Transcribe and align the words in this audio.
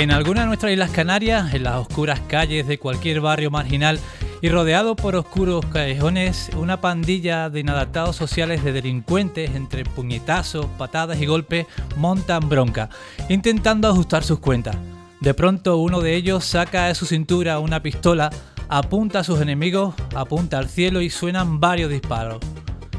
En 0.00 0.10
alguna 0.12 0.40
de 0.40 0.46
nuestras 0.46 0.72
islas 0.72 0.92
Canarias, 0.92 1.52
en 1.52 1.64
las 1.64 1.74
oscuras 1.74 2.20
calles 2.20 2.66
de 2.66 2.78
cualquier 2.78 3.20
barrio 3.20 3.50
marginal 3.50 4.00
y 4.40 4.48
rodeado 4.48 4.96
por 4.96 5.14
oscuros 5.14 5.62
callejones, 5.66 6.48
una 6.56 6.80
pandilla 6.80 7.50
de 7.50 7.60
inadaptados 7.60 8.16
sociales 8.16 8.64
de 8.64 8.72
delincuentes 8.72 9.54
entre 9.54 9.84
puñetazos, 9.84 10.64
patadas 10.78 11.20
y 11.20 11.26
golpes 11.26 11.66
montan 11.98 12.48
bronca, 12.48 12.88
intentando 13.28 13.88
ajustar 13.88 14.24
sus 14.24 14.38
cuentas. 14.38 14.74
De 15.20 15.34
pronto 15.34 15.76
uno 15.76 16.00
de 16.00 16.16
ellos 16.16 16.46
saca 16.46 16.86
de 16.86 16.94
su 16.94 17.04
cintura 17.04 17.58
una 17.58 17.82
pistola, 17.82 18.30
apunta 18.70 19.18
a 19.18 19.24
sus 19.24 19.42
enemigos, 19.42 19.94
apunta 20.14 20.56
al 20.56 20.70
cielo 20.70 21.02
y 21.02 21.10
suenan 21.10 21.60
varios 21.60 21.90
disparos. 21.90 22.38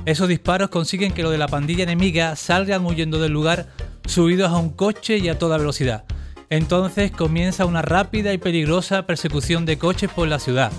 Esos 0.06 0.28
disparos 0.28 0.70
consiguen 0.70 1.14
que 1.14 1.24
los 1.24 1.32
de 1.32 1.40
la 1.40 1.48
pandilla 1.48 1.82
enemiga 1.82 2.36
salgan 2.36 2.86
huyendo 2.86 3.20
del 3.20 3.32
lugar 3.32 3.70
subidos 4.06 4.52
a 4.52 4.58
un 4.58 4.70
coche 4.70 5.18
y 5.18 5.30
a 5.30 5.40
toda 5.40 5.58
velocidad. 5.58 6.04
Entonces 6.52 7.12
comienza 7.12 7.66
una 7.66 7.82
rápida 7.82 8.34
y 8.34 8.38
peligrosa 8.38 9.06
persecución 9.08 9.66
de 9.66 9.78
coches 9.78 10.12
por 10.12 10.28
la 10.28 10.38
ciudad. 10.38 10.70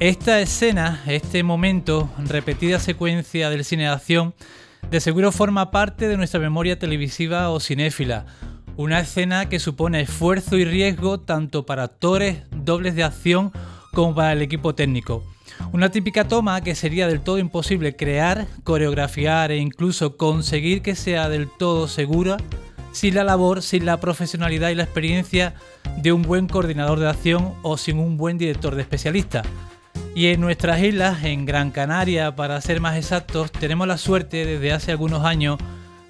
Esta 0.00 0.40
escena, 0.40 1.04
este 1.06 1.44
momento, 1.44 2.10
repetida 2.26 2.80
secuencia 2.80 3.48
del 3.48 3.64
cine 3.64 3.84
de 3.84 3.90
acción, 3.90 4.34
de 4.90 5.00
seguro 5.00 5.30
forma 5.30 5.70
parte 5.70 6.08
de 6.08 6.16
nuestra 6.16 6.40
memoria 6.40 6.80
televisiva 6.80 7.48
o 7.50 7.60
cinéfila. 7.60 8.26
Una 8.76 8.98
escena 8.98 9.48
que 9.48 9.60
supone 9.60 10.00
esfuerzo 10.00 10.56
y 10.56 10.64
riesgo 10.64 11.20
tanto 11.20 11.64
para 11.64 11.84
actores, 11.84 12.42
dobles 12.50 12.96
de 12.96 13.04
acción, 13.04 13.52
como 13.92 14.16
para 14.16 14.32
el 14.32 14.42
equipo 14.42 14.74
técnico. 14.74 15.22
Una 15.72 15.92
típica 15.92 16.26
toma 16.26 16.60
que 16.60 16.74
sería 16.74 17.06
del 17.06 17.20
todo 17.20 17.38
imposible 17.38 17.94
crear, 17.94 18.48
coreografiar 18.64 19.52
e 19.52 19.58
incluso 19.58 20.16
conseguir 20.16 20.82
que 20.82 20.96
sea 20.96 21.28
del 21.28 21.48
todo 21.48 21.86
segura 21.86 22.38
sin 22.92 23.14
la 23.14 23.24
labor, 23.24 23.62
sin 23.62 23.86
la 23.86 23.98
profesionalidad 23.98 24.70
y 24.70 24.74
la 24.74 24.84
experiencia 24.84 25.54
de 25.96 26.12
un 26.12 26.22
buen 26.22 26.48
coordinador 26.48 26.98
de 26.98 27.08
acción 27.08 27.54
o 27.62 27.76
sin 27.76 27.98
un 27.98 28.16
buen 28.16 28.38
director 28.38 28.74
de 28.74 28.82
especialista. 28.82 29.42
Y 30.14 30.28
en 30.28 30.40
nuestras 30.40 30.80
islas, 30.82 31.24
en 31.24 31.46
Gran 31.46 31.70
Canaria, 31.70 32.34
para 32.34 32.60
ser 32.60 32.80
más 32.80 32.96
exactos, 32.96 33.52
tenemos 33.52 33.86
la 33.86 33.98
suerte 33.98 34.44
desde 34.44 34.72
hace 34.72 34.92
algunos 34.92 35.24
años 35.24 35.58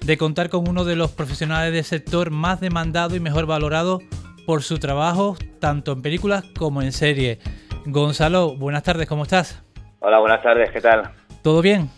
de 0.05 0.17
contar 0.17 0.49
con 0.49 0.67
uno 0.67 0.85
de 0.85 0.95
los 0.95 1.11
profesionales 1.11 1.73
del 1.73 1.83
sector 1.83 2.31
más 2.31 2.59
demandado 2.59 3.15
y 3.15 3.19
mejor 3.19 3.45
valorado 3.45 3.99
por 4.45 4.63
su 4.63 4.79
trabajo, 4.79 5.37
tanto 5.59 5.91
en 5.91 6.01
películas 6.01 6.43
como 6.57 6.81
en 6.81 6.91
series. 6.91 7.37
Gonzalo, 7.85 8.55
buenas 8.55 8.83
tardes, 8.83 9.07
¿cómo 9.07 9.23
estás? 9.23 9.61
Hola, 9.99 10.19
buenas 10.19 10.41
tardes, 10.41 10.71
¿qué 10.71 10.81
tal? 10.81 11.11
¿Todo 11.43 11.61
bien? 11.61 11.89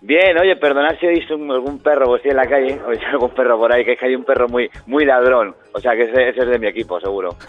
Bien, 0.00 0.38
oye, 0.38 0.54
perdonad 0.56 0.96
si 1.00 1.06
he 1.06 1.10
visto 1.10 1.34
algún 1.34 1.80
perro, 1.80 2.06
pues 2.06 2.20
estoy 2.20 2.30
en 2.30 2.36
la 2.36 2.46
calle, 2.46 2.80
o 2.86 3.10
algún 3.10 3.30
perro 3.30 3.58
por 3.58 3.72
ahí, 3.72 3.84
que 3.84 3.92
es 3.92 3.98
que 3.98 4.06
hay 4.06 4.14
un 4.14 4.24
perro 4.24 4.48
muy 4.48 4.70
muy 4.86 5.04
ladrón, 5.04 5.56
o 5.72 5.80
sea 5.80 5.96
que 5.96 6.02
ese, 6.02 6.28
es 6.28 6.36
de 6.36 6.58
mi 6.58 6.68
equipo, 6.68 7.00
seguro. 7.00 7.36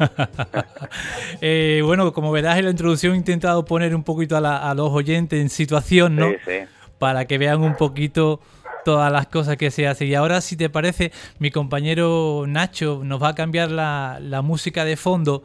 Eh, 1.42 1.82
bueno, 1.86 2.12
como 2.12 2.32
verás 2.32 2.58
en 2.58 2.66
la 2.66 2.72
introducción 2.72 3.14
he 3.14 3.18
intentado 3.18 3.64
poner 3.64 3.96
un 3.96 4.04
poquito 4.04 4.36
a, 4.36 4.74
los 4.74 4.92
oyentes 4.92 5.40
en 5.40 5.50
situación, 5.50 6.16
¿no? 6.16 6.30
Sí, 6.30 6.38
sí. 6.46 6.58
Para 6.98 7.26
que 7.26 7.38
vean 7.38 7.62
un 7.62 7.76
poquito 7.76 8.42
todas 8.84 9.12
las 9.12 9.28
cosas 9.28 9.56
que 9.56 9.72
se 9.72 9.88
hacen. 9.88 10.08
Y 10.08 10.16
ahora, 10.16 10.42
si 10.42 10.58
te 10.58 10.70
parece, 10.70 11.12
mi 11.38 11.52
compañero 11.52 12.44
Nacho 12.48 13.02
nos 13.04 13.22
va 13.22 13.30
a 13.30 13.36
cambiar 13.36 13.72
la, 13.72 14.18
la 14.22 14.42
música 14.42 14.84
de 14.84 14.98
fondo 14.98 15.44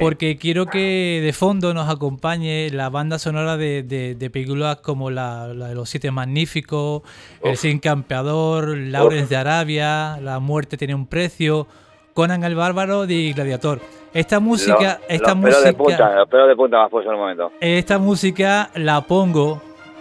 porque 0.00 0.36
quiero 0.36 0.66
que 0.66 1.20
de 1.22 1.32
fondo 1.32 1.74
nos 1.74 1.88
acompañe 1.88 2.70
la 2.70 2.90
banda 2.90 3.18
sonora 3.18 3.56
de, 3.56 3.82
de, 3.82 4.30
películas 4.30 4.76
como 4.76 5.10
la, 5.10 5.48
de 5.48 5.74
Los 5.74 5.88
Siete 5.88 6.10
Magníficos, 6.10 7.02
El 7.42 7.56
Sin 7.56 7.78
Campeador, 7.78 8.76
Lawrence 8.76 9.28
de 9.28 9.36
Arabia, 9.36 10.18
La 10.20 10.40
Muerte 10.40 10.76
tiene 10.76 10.94
un 10.94 11.06
precio, 11.06 11.66
Conan 12.14 12.44
el 12.44 12.54
Bárbaro 12.54 13.04
y 13.06 13.32
Gladiator. 13.32 13.80
Esta 14.12 14.38
música, 14.38 15.00
esta 15.08 15.34
música, 15.34 15.60
de 15.62 15.74
punta, 15.74 16.14
de 16.14 16.54
punta 16.56 16.88
en 16.92 17.10
el 17.10 17.16
momento. 17.16 17.52
Esta 17.60 17.98
música 17.98 18.70
la 18.76 19.00
pongo 19.00 19.60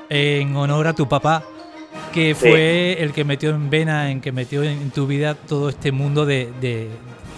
en 0.09 0.55
honor 0.55 0.85
a 0.85 0.93
tu 0.93 1.07
papá, 1.07 1.43
que 2.13 2.35
fue 2.35 3.01
el 3.01 3.11
que 3.11 3.23
metió 3.23 3.49
en 3.49 3.71
vena, 3.71 4.11
en 4.11 4.21
que 4.21 4.31
metió 4.31 4.61
en 4.61 4.91
tu 4.91 5.07
vida 5.07 5.33
todo 5.33 5.69
este 5.69 5.91
mundo 5.91 6.27
de, 6.27 6.51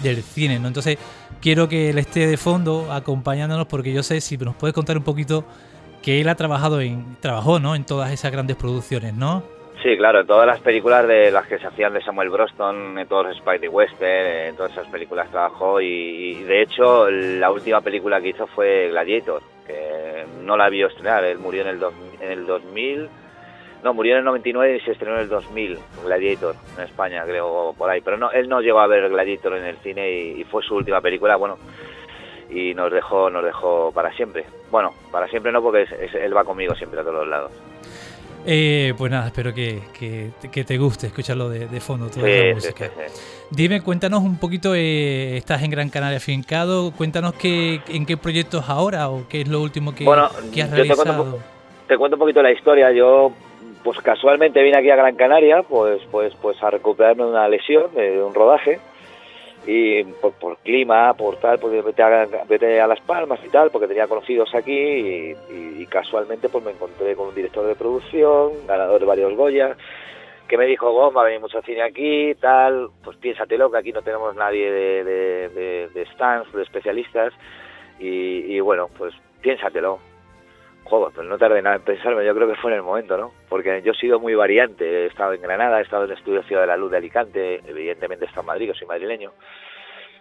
del 0.03 0.23
cine, 0.23 0.59
¿no? 0.59 0.67
Entonces 0.67 0.97
quiero 1.45 1.69
que 1.69 1.91
él 1.91 1.99
esté 1.99 2.25
de 2.25 2.37
fondo 2.37 2.91
acompañándonos 2.91 3.67
porque 3.67 3.93
yo 3.93 4.01
sé 4.01 4.19
si 4.19 4.35
nos 4.35 4.55
puedes 4.55 4.73
contar 4.73 4.97
un 4.97 5.03
poquito 5.03 5.45
que 6.01 6.19
él 6.19 6.27
ha 6.27 6.33
trabajado 6.33 6.81
en 6.81 7.17
trabajó 7.21 7.59
¿no? 7.59 7.75
en 7.75 7.85
todas 7.85 8.11
esas 8.11 8.31
grandes 8.31 8.55
producciones, 8.55 9.13
¿no? 9.13 9.43
Sí, 9.83 9.95
claro, 9.95 10.21
en 10.21 10.25
todas 10.25 10.47
las 10.47 10.59
películas 10.61 11.07
de 11.07 11.29
las 11.29 11.45
que 11.45 11.59
se 11.59 11.67
hacían 11.67 11.93
de 11.93 12.01
Samuel 12.01 12.31
Broston, 12.31 12.97
en 12.97 13.07
todos 13.07 13.27
los 13.27 13.37
Spidey 13.37 13.69
Western, 13.69 14.47
en 14.47 14.55
todas 14.55 14.71
esas 14.71 14.87
películas 14.87 15.29
trabajó 15.29 15.79
y, 15.79 16.33
de 16.45 16.63
hecho 16.63 17.11
la 17.11 17.51
última 17.51 17.81
película 17.81 18.19
que 18.19 18.29
hizo 18.29 18.47
fue 18.47 18.87
Gladiator, 18.89 19.43
que 19.67 20.25
no 20.41 20.57
la 20.57 20.67
vio 20.69 20.87
estrenar, 20.87 21.23
él 21.25 21.37
murió 21.37 21.61
en 21.61 21.67
el, 21.67 21.83
en 22.21 22.31
el 22.31 22.47
2000 22.47 23.07
no, 23.85 23.93
murió 23.93 24.13
en 24.13 24.19
el 24.19 24.25
99 24.25 24.77
y 24.77 24.79
se 24.81 24.91
estrenó 24.91 25.15
en 25.15 25.21
el 25.21 25.29
2000, 25.29 25.77
Gladiator, 26.03 26.55
en 26.75 26.83
España, 26.83 27.23
creo, 27.23 27.75
por 27.77 27.87
ahí. 27.87 28.01
Pero 28.01 28.17
no, 28.17 28.31
él 28.31 28.49
no 28.49 28.59
llegó 28.59 28.79
a 28.79 28.87
ver 28.87 29.07
Gladiator 29.09 29.55
en 29.55 29.65
el 29.65 29.77
cine 29.77 30.11
y, 30.11 30.43
fue 30.45 30.63
su 30.63 30.75
última 30.75 31.01
película, 31.01 31.35
bueno, 31.35 31.57
y 32.49 32.73
nos 32.73 32.91
dejó, 32.91 33.29
nos 33.29 33.45
dejó 33.45 33.91
para 33.93 34.11
siempre. 34.13 34.43
Bueno, 34.71 34.91
para 35.11 35.27
siempre 35.27 35.51
no, 35.51 35.61
porque 35.61 35.85
él 36.19 36.35
va 36.35 36.43
conmigo 36.43 36.73
siempre 36.73 36.99
a 36.99 37.03
todos 37.03 37.15
los 37.15 37.27
lados. 37.27 37.51
Eh, 38.47 38.93
pues 38.97 39.11
nada, 39.11 39.27
espero 39.27 39.53
que, 39.53 39.81
que, 39.93 40.63
te 40.63 40.77
guste 40.77 41.07
escucharlo 41.07 41.49
de, 41.49 41.79
fondo, 41.79 42.09
toda 42.09 42.27
la 42.27 42.53
música. 42.55 42.89
Dime, 43.51 43.81
cuéntanos 43.81 44.23
un 44.23 44.39
poquito, 44.39 44.73
eh, 44.73 45.37
estás 45.37 45.61
en 45.61 45.69
Gran 45.69 45.89
Canaria 45.89 46.19
fincado, 46.19 46.91
cuéntanos 46.91 47.33
qué, 47.33 47.81
en 47.87 48.05
qué 48.05 48.17
proyectos 48.17 48.67
ahora 48.67 49.09
o 49.09 49.27
qué 49.27 49.41
es 49.41 49.47
lo 49.47 49.61
último 49.61 49.93
que, 49.93 50.07
has 50.07 50.71
realizado. 50.71 51.39
te 51.87 51.97
cuento 51.97 52.15
un 52.15 52.19
poquito 52.19 52.41
la 52.41 52.51
historia, 52.51 52.91
yo 52.91 53.31
pues 53.85 54.01
casualmente 54.01 54.63
vine 54.63 54.79
aquí 54.79 54.89
a 54.89 54.95
Gran 54.95 55.15
Canaria, 55.15 55.61
pues, 55.61 56.01
pues, 56.09 56.33
pues 56.41 56.61
a 56.63 56.71
recuperarme 56.71 57.23
de 57.23 57.29
una 57.29 57.47
lesión, 57.47 57.93
de 57.93 58.21
un 58.21 58.33
rodaje, 58.33 58.79
y 59.67 60.03
por, 60.03 60.57
clima, 60.57 61.13
por 61.13 61.37
tal, 61.37 61.59
pues 61.59 61.85
vete 62.49 62.81
a, 62.81 62.87
Las 62.87 62.99
Palmas 63.01 63.39
y 63.45 63.49
tal, 63.49 63.69
porque 63.69 63.87
tenía 63.87 64.07
conocidos 64.07 64.55
aquí 64.55 64.73
y, 64.73 65.85
casualmente 65.85 66.49
pues 66.49 66.63
me 66.65 66.71
encontré 66.71 67.15
con 67.15 67.27
un 67.27 67.35
director 67.35 67.65
de 67.67 67.75
producción, 67.75 68.65
ganador 68.65 68.99
de 68.99 69.05
varios 69.05 69.35
Goya, 69.35 69.77
que 70.47 70.57
me 70.57 70.65
dijo, 70.65 70.91
Goma, 70.91 71.23
venir 71.23 71.39
mucho 71.39 71.61
cine 71.61 71.83
aquí, 71.83 72.33
tal, 72.41 72.89
pues 73.03 73.17
piénsatelo, 73.17 73.69
que 73.69 73.77
aquí 73.77 73.91
no 73.91 74.01
tenemos 74.01 74.35
nadie 74.35 74.71
de, 74.71 75.03
de, 75.03 75.89
de, 75.93 76.05
stands, 76.07 76.51
de 76.51 76.63
especialistas, 76.63 77.33
y 77.99 78.59
bueno, 78.61 78.89
pues 78.97 79.13
piénsatelo, 79.41 79.99
Joder, 80.85 81.13
pues 81.15 81.27
no 81.27 81.37
tardé 81.39 81.63
nada 81.63 81.77
en 81.77 81.81
pensarme, 81.81 82.23
yo 82.23 82.35
creo 82.35 82.47
que 82.47 82.61
fue 82.61 82.69
en 82.69 82.77
el 82.77 82.83
momento, 82.83 83.17
¿no? 83.17 83.31
Porque 83.49 83.81
yo 83.81 83.93
he 83.93 83.95
sido 83.95 84.19
muy 84.19 84.35
variante, 84.35 84.85
he 84.85 85.05
estado 85.07 85.33
en 85.33 85.41
Granada, 85.41 85.79
he 85.79 85.83
estado 85.83 86.03
en 86.03 86.11
el 86.11 86.17
Estudio 86.17 86.43
Ciudad 86.43 86.61
de 86.61 86.67
la 86.67 86.77
Luz 86.77 86.91
de 86.91 86.97
Alicante, 86.97 87.61
evidentemente 87.65 88.25
estado 88.25 88.41
en 88.41 88.47
Madrid, 88.47 88.67
que 88.71 88.77
soy 88.77 88.87
madrileño. 88.87 89.31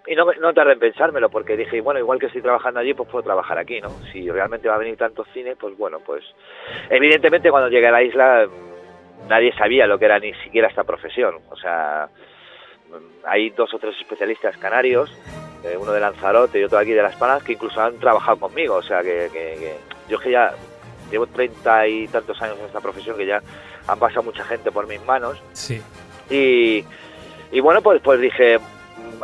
Y 0.06 0.14
no, 0.14 0.24
no 0.41 0.54
tardé 0.54 0.72
en 0.72 0.78
pensármelo, 0.78 1.28
porque 1.28 1.56
dije, 1.56 1.82
bueno, 1.82 2.00
igual 2.00 2.19
que 2.19 2.26
estoy 2.26 2.41
trabajando 2.41 2.80
allí, 2.80 2.94
pues 2.94 3.10
puedo 3.10 3.24
trabajar 3.24 3.58
aquí, 3.58 3.78
¿no? 3.82 3.91
Si 4.10 4.30
realmente 4.30 4.69
va 4.69 4.76
a 4.76 4.78
venir 4.78 4.97
tanto 4.97 5.24
cine, 5.34 5.54
pues 5.54 5.76
bueno, 5.76 6.00
pues... 6.00 6.24
Evidentemente 6.88 7.50
cuando 7.50 7.69
llegué 7.69 7.88
a 7.88 7.92
la 7.92 8.03
isla 8.03 8.47
mm, 8.47 9.28
nadie 9.28 9.53
sabía 9.53 9.86
lo 9.86 9.98
que 9.98 10.06
era 10.06 10.19
ni 10.19 10.32
siquiera 10.44 10.69
esta 10.69 10.84
profesión, 10.84 11.41
o 11.50 11.56
sea, 11.56 12.08
mm, 12.88 13.26
hay 13.26 13.50
dos 13.50 13.72
o 13.74 13.78
tres 13.78 13.97
especialistas 14.00 14.56
canarios, 14.56 15.10
eh, 15.64 15.76
uno 15.76 15.92
de 15.92 16.00
Lanzarote 16.00 16.60
y 16.60 16.64
otro 16.64 16.78
aquí 16.78 16.92
de 16.92 17.02
Las 17.02 17.16
Palmas, 17.16 17.42
que 17.42 17.54
incluso 17.54 17.80
han 17.80 17.98
trabajado 17.98 18.38
conmigo, 18.38 18.76
o 18.76 18.82
sea, 18.82 19.02
que, 19.02 19.28
que 19.32 19.76
yo 20.08 20.19
que 20.19 20.30
ya 20.30 20.52
llevo 21.10 21.26
treinta 21.26 21.86
y 21.86 22.06
tantos 22.09 22.41
años 22.42 22.59
en 22.59 22.66
esta 22.66 22.80
profesión 22.80 23.16
que 23.16 23.27
ya 23.27 23.42
han 23.86 23.98
pasado 23.98 24.22
mucha 24.22 24.44
gente 24.44 24.71
por 24.71 24.86
mis 24.86 25.04
manos. 25.04 25.42
Sí. 25.53 25.80
Y, 26.30 26.84
y 27.50 27.60
bueno, 27.60 27.83
pues, 27.83 28.00
pues 28.03 28.21
dije, 28.21 28.59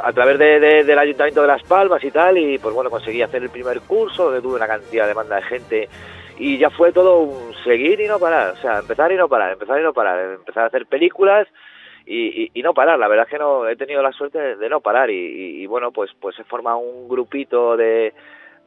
a 0.03 0.13
través 0.13 0.39
de, 0.39 0.85
del 0.85 0.99
Ayuntamiento 0.99 1.43
de 1.43 1.49
Las 1.49 1.63
Palmas 1.63 2.03
y 2.05 2.11
tal, 2.11 2.39
y 2.39 2.59
pues 2.59 2.75
bueno, 2.75 2.91
conseguí 2.91 3.23
hacer 3.23 3.43
el 3.43 3.51
primer 3.51 3.81
curso, 3.81 4.25
donde 4.25 4.41
tuve 4.41 4.57
una 4.57 4.67
cantidad 4.67 5.07
de 5.07 5.15
banda 5.15 5.37
de 5.37 5.43
gente, 5.43 5.89
y 6.39 6.59
ya 6.59 6.71
fue 6.71 6.93
todo 6.93 7.19
un 7.19 7.55
seguir 7.65 8.01
y 8.01 8.07
no 8.07 8.19
parar, 8.19 8.55
o 8.57 8.57
sea, 8.57 8.79
empezar 8.79 9.13
y 9.13 9.17
no 9.17 9.29
parar, 9.29 9.53
empezar 9.53 9.79
y 9.79 9.83
no 9.83 9.93
parar, 9.93 10.37
empezar 10.37 10.65
a 10.65 10.67
hacer 10.67 10.87
películas 10.87 11.47
y, 12.07 12.51
y, 12.53 12.63
no 12.63 12.75
parar, 12.75 12.99
la 12.99 13.09
verdad 13.09 13.27
es 13.27 13.31
que 13.31 13.39
no 13.39 13.69
he 13.69 13.77
tenido 13.77 14.03
la 14.03 14.13
suerte 14.13 14.57
de, 14.57 14.69
no 14.69 14.81
parar, 14.81 15.11
y, 15.11 15.63
y, 15.63 15.67
bueno, 15.67 15.93
pues, 15.93 16.11
pues 16.21 16.37
se 16.37 16.45
forma 16.45 16.77
un 16.77 17.09
grupito 17.09 17.77
de 17.77 18.13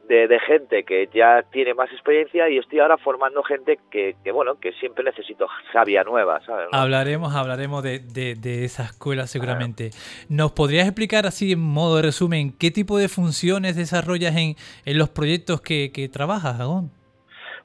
de, 0.08 0.38
gente 0.46 0.84
que 0.84 1.08
ya 1.14 1.42
tiene 1.50 1.74
más 1.74 1.90
experiencia 1.90 2.48
y 2.48 2.58
estoy 2.58 2.80
ahora 2.80 2.96
formando 2.98 3.42
gente 3.42 3.78
que, 3.90 4.16
bueno, 4.32 4.58
que 4.60 4.72
siempre 4.72 5.04
necesito 5.04 5.46
sabia 5.72 6.04
nueva, 6.04 6.40
¿sabes? 6.44 6.68
Hablaremos, 6.72 7.34
hablaremos 7.34 7.82
de, 7.82 8.00
de, 8.00 8.64
esa 8.64 8.84
escuela 8.84 9.26
seguramente. 9.26 9.90
¿Nos 10.28 10.52
podrías 10.52 10.86
explicar 10.86 11.26
así 11.26 11.52
en 11.52 11.60
modo 11.60 11.96
de 11.96 12.02
resumen 12.02 12.52
qué 12.58 12.70
tipo 12.70 12.98
de 12.98 13.08
funciones 13.08 13.76
desarrollas 13.76 14.36
en, 14.36 14.56
en 14.84 14.98
los 14.98 15.08
proyectos 15.08 15.60
que, 15.60 15.90
que 15.92 16.08
trabajas, 16.08 16.60
Agón? 16.60 16.90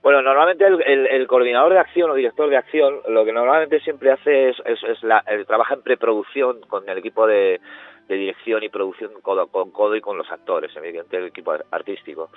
Bueno, 0.02 0.22
normalmente 0.22 0.66
el, 0.66 1.28
coordinador 1.28 1.74
de 1.74 1.80
acción 1.80 2.10
o 2.10 2.14
director 2.14 2.50
de 2.50 2.56
acción 2.56 3.02
lo 3.10 3.26
que 3.26 3.34
normalmente 3.34 3.82
siempre 3.82 4.12
hace 4.12 4.50
es, 4.50 4.58
es, 4.66 5.04
la, 5.04 5.24
trabaja 5.46 5.74
en 5.74 5.82
preproducción 5.82 6.62
con 6.62 6.88
el 6.88 6.98
equipo 6.98 7.28
de, 7.28 7.60
dirección 8.08 8.64
y 8.64 8.70
producción 8.70 9.12
codo 9.22 9.48
con 9.48 9.72
codo 9.72 9.96
y 9.96 10.02
con 10.02 10.18
los 10.18 10.32
actores, 10.32 10.76
evidentemente 10.76 11.18
el 11.18 11.26
equipo 11.26 11.54
artístico. 11.70 12.30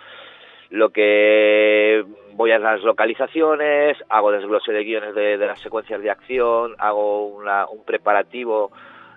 Lo 0.70 0.90
que 0.90 2.04
voy 2.32 2.50
a 2.50 2.58
las 2.58 2.82
localizaciones, 2.82 3.96
hago 4.08 4.32
desglose 4.32 4.72
de 4.72 4.84
guiones 4.84 5.14
de, 5.14 5.38
las 5.38 5.60
secuencias 5.60 6.02
de 6.02 6.10
acción, 6.10 6.74
hago 6.78 7.26
un 7.28 7.84
preparativo 7.86 8.72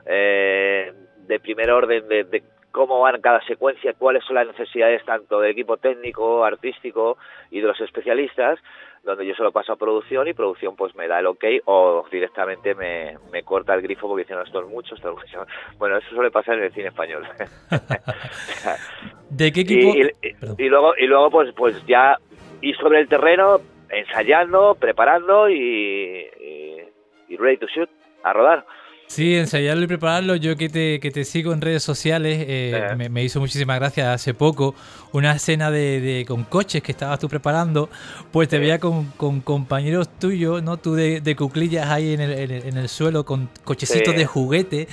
eh, 0.05 0.93
de 1.27 1.39
primer 1.39 1.71
orden 1.71 2.07
de, 2.07 2.43
cómo 2.75 2.99
van 2.99 3.21
cada 3.21 3.39
secuencia, 3.45 3.93
cuáles 3.93 4.21
son 4.25 4.35
las 4.35 4.47
necesidades 4.47 5.01
tanto 5.05 5.39
del 5.39 5.51
equipo 5.51 5.77
técnico, 5.77 6.43
artístico 6.43 7.17
y 7.49 7.61
de 7.61 7.67
los 7.67 7.79
especialistas, 7.79 8.59
donde 9.01 9.25
yo 9.25 9.33
se 9.33 9.43
lo 9.43 9.53
paso 9.53 9.71
a 9.71 9.77
producción 9.77 10.27
y 10.27 10.33
producción 10.33 10.75
pues 10.75 10.93
me 10.93 11.07
da 11.07 11.21
el 11.21 11.27
ok 11.27 11.45
o 11.63 12.05
directamente 12.11 12.75
me, 12.75 13.43
corta 13.43 13.73
el 13.75 13.81
grifo 13.81 14.09
porque 14.09 14.23
dicen 14.23 14.39
esto 14.45 14.59
es 14.59 14.67
mucho, 14.67 14.93
esto 14.93 15.11
es 15.11 15.15
mucho. 15.15 15.47
Bueno, 15.77 15.95
eso 15.95 16.09
suele 16.09 16.31
pasar 16.31 16.57
en 16.57 16.65
el 16.65 16.73
cine 16.73 16.89
español. 16.89 17.25
¿De 19.29 19.53
qué 19.53 19.61
equipo? 19.61 19.93
Y, 20.57 20.67
luego, 20.67 20.97
y 20.97 21.07
luego 21.07 21.31
pues, 21.31 21.53
pues 21.55 21.81
ya 21.85 22.17
ir 22.59 22.75
sobre 22.75 22.99
el 22.99 23.07
terreno, 23.07 23.61
ensayando, 23.89 24.75
preparando 24.75 25.49
y, 25.49 26.27
y 27.29 27.37
ready 27.37 27.55
to 27.55 27.67
shoot, 27.67 27.89
a 28.21 28.33
rodar. 28.33 28.65
Sí, 29.07 29.35
ensayarlo 29.35 29.83
y 29.83 29.87
prepararlo. 29.87 30.35
Yo 30.35 30.57
que 30.57 30.67
te, 30.67 30.99
que 30.99 31.11
te 31.11 31.23
sigo 31.23 31.53
en 31.53 31.61
redes 31.61 31.83
sociales, 31.83 32.43
eh, 32.47 33.09
me, 33.09 33.23
hizo 33.23 33.39
muchísimas 33.39 33.79
gracias 33.79 34.07
hace 34.07 34.33
poco 34.33 34.75
una 35.13 35.33
escena 35.33 35.71
de, 35.71 36.25
con 36.27 36.43
coches 36.43 36.81
que 36.81 36.91
estabas 36.91 37.19
tú 37.19 37.29
preparando. 37.29 37.89
Pues 38.31 38.49
te 38.49 38.59
veía 38.59 38.79
con, 38.79 39.11
compañeros 39.41 40.09
tuyos, 40.19 40.63
¿no? 40.63 40.77
Tú 40.77 40.95
de, 40.95 41.35
cuclillas 41.37 41.89
ahí 41.89 42.13
en 42.13 42.21
el, 42.21 42.51
en 42.51 42.77
el, 42.77 42.89
suelo 42.89 43.25
con 43.25 43.49
cochecitos 43.63 44.15
de 44.15 44.25
juguete, 44.25 44.87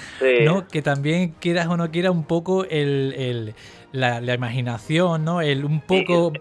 ¿no? 0.44 0.68
Que 0.68 0.82
también 0.82 1.34
quieras 1.40 1.66
o 1.68 1.76
no 1.76 1.90
quieras 1.90 2.12
un 2.12 2.24
poco 2.24 2.64
el, 2.64 3.54
la, 3.92 4.34
imaginación, 4.34 5.24
¿no? 5.24 5.40
El 5.40 5.64
un 5.64 5.80
poco. 5.80 6.32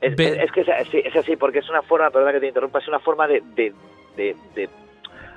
Es, 0.00 0.14
que 0.14 0.60
es, 0.60 1.16
así, 1.16 1.36
porque 1.36 1.58
es 1.58 1.68
una 1.68 1.82
forma, 1.82 2.08
perdona 2.10 2.32
que 2.32 2.40
te 2.40 2.46
interrumpa, 2.46 2.78
es 2.78 2.86
una 2.86 3.00
forma 3.00 3.26
de, 3.26 3.42
de 3.56 3.74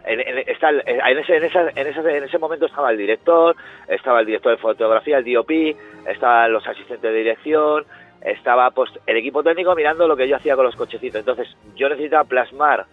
en, 0.05 0.37
está, 0.47 0.69
en, 0.71 1.17
ese, 1.17 1.37
en, 1.37 1.43
esa, 1.43 1.69
en, 1.69 1.87
ese, 1.87 1.99
en 1.99 2.23
ese 2.23 2.37
momento 2.37 2.65
estaba 2.65 2.91
el 2.91 2.97
director, 2.97 3.55
estaba 3.87 4.19
el 4.19 4.25
director 4.25 4.51
de 4.51 4.57
fotografía, 4.57 5.17
el 5.17 5.33
DOP, 5.33 5.51
estaban 6.07 6.51
los 6.51 6.65
asistentes 6.67 7.11
de 7.11 7.17
dirección, 7.17 7.85
estaba 8.21 8.71
pues, 8.71 8.91
el 9.05 9.17
equipo 9.17 9.43
técnico 9.43 9.75
mirando 9.75 10.07
lo 10.07 10.15
que 10.15 10.27
yo 10.27 10.35
hacía 10.35 10.55
con 10.55 10.65
los 10.65 10.75
cochecitos. 10.75 11.19
Entonces 11.19 11.47
yo 11.75 11.89
necesitaba 11.89 12.23
plasmar, 12.23 12.85